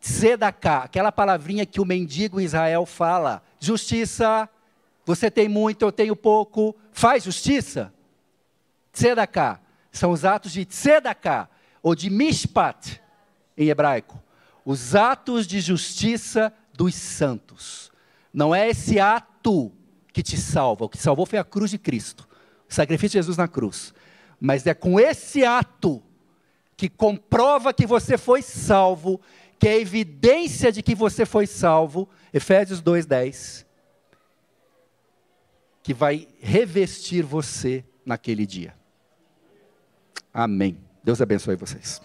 [0.00, 3.42] Tzedakah, aquela palavrinha que o mendigo Israel fala.
[3.58, 4.48] Justiça,
[5.04, 7.92] você tem muito, eu tenho pouco, faz justiça.
[8.92, 11.48] Tzedakah, são os atos de Tzedakah,
[11.82, 13.00] ou de Mishpat,
[13.56, 14.22] em hebraico.
[14.64, 17.90] Os atos de justiça dos santos.
[18.32, 19.72] Não é esse ato
[20.12, 22.28] que te salva, o que salvou foi a cruz de Cristo,
[22.68, 23.94] o sacrifício de Jesus na cruz.
[24.40, 26.02] Mas é com esse ato
[26.76, 29.20] que comprova que você foi salvo
[29.58, 33.66] que é evidência de que você foi salvo, Efésios 2:10,
[35.82, 38.74] que vai revestir você naquele dia.
[40.32, 40.78] Amém.
[41.02, 42.00] Deus abençoe vocês.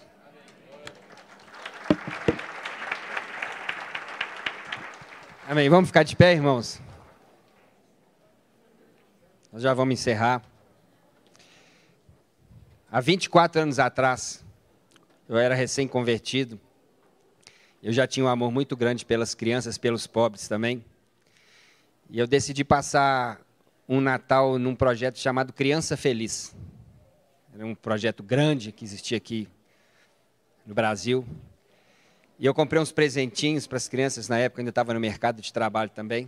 [5.46, 5.68] Amém.
[5.68, 6.80] Vamos ficar de pé, irmãos.
[9.52, 10.42] Nós já vamos encerrar.
[12.90, 14.44] Há 24 anos atrás,
[15.28, 16.58] eu era recém-convertido.
[17.84, 20.82] Eu já tinha um amor muito grande pelas crianças, pelos pobres também.
[22.08, 23.38] E eu decidi passar
[23.86, 26.56] um Natal num projeto chamado Criança Feliz.
[27.54, 29.46] Era um projeto grande que existia aqui
[30.64, 31.26] no Brasil.
[32.38, 35.52] E eu comprei uns presentinhos para as crianças na época, ainda estava no mercado de
[35.52, 36.26] trabalho também.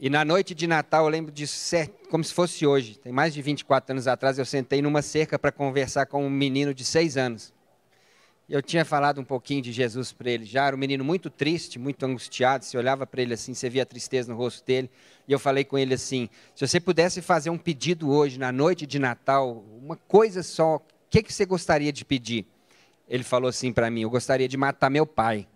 [0.00, 1.76] E na noite de Natal, eu lembro disso
[2.08, 2.98] como se fosse hoje.
[2.98, 6.72] Tem mais de 24 anos atrás, eu sentei numa cerca para conversar com um menino
[6.72, 7.52] de seis anos.
[8.52, 10.66] Eu tinha falado um pouquinho de Jesus para ele já.
[10.66, 12.66] Era um menino muito triste, muito angustiado.
[12.66, 14.90] Você olhava para ele assim, você via a tristeza no rosto dele.
[15.26, 18.84] E eu falei com ele assim: se você pudesse fazer um pedido hoje, na noite
[18.86, 22.44] de Natal, uma coisa só, o que, que você gostaria de pedir?
[23.08, 25.48] Ele falou assim para mim: eu gostaria de matar meu pai.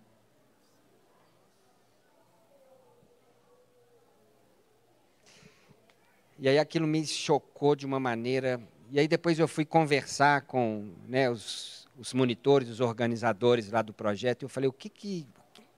[6.39, 8.59] E aí aquilo me chocou de uma maneira.
[8.89, 13.93] E aí depois eu fui conversar com né, os, os monitores, os organizadores lá do
[13.93, 14.43] projeto.
[14.43, 15.27] E eu falei, o que que,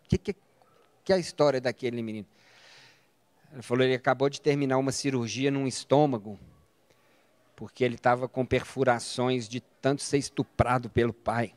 [0.07, 0.35] que, que,
[1.03, 2.27] que é a história daquele menino?
[3.51, 6.39] Ele falou, ele acabou de terminar uma cirurgia num estômago,
[7.55, 11.53] porque ele estava com perfurações de tanto ser estuprado pelo pai.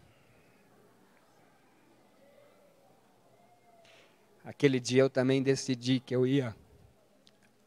[4.44, 6.54] Aquele dia eu também decidi que eu ia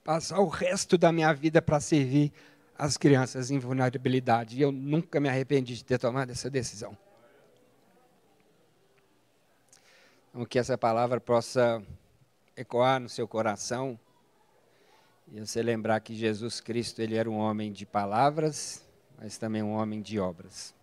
[0.04, 2.34] passar o resto da minha vida para servir
[2.78, 4.57] as crianças em vulnerabilidade.
[4.57, 6.97] E eu nunca me arrependi de ter tomado essa decisão.
[10.30, 11.82] Então, que essa palavra possa
[12.55, 13.99] ecoar no seu coração
[15.32, 18.86] e você lembrar que Jesus Cristo ele era um homem de palavras,
[19.17, 20.76] mas também um homem de obras.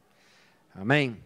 [0.74, 1.22] Amém?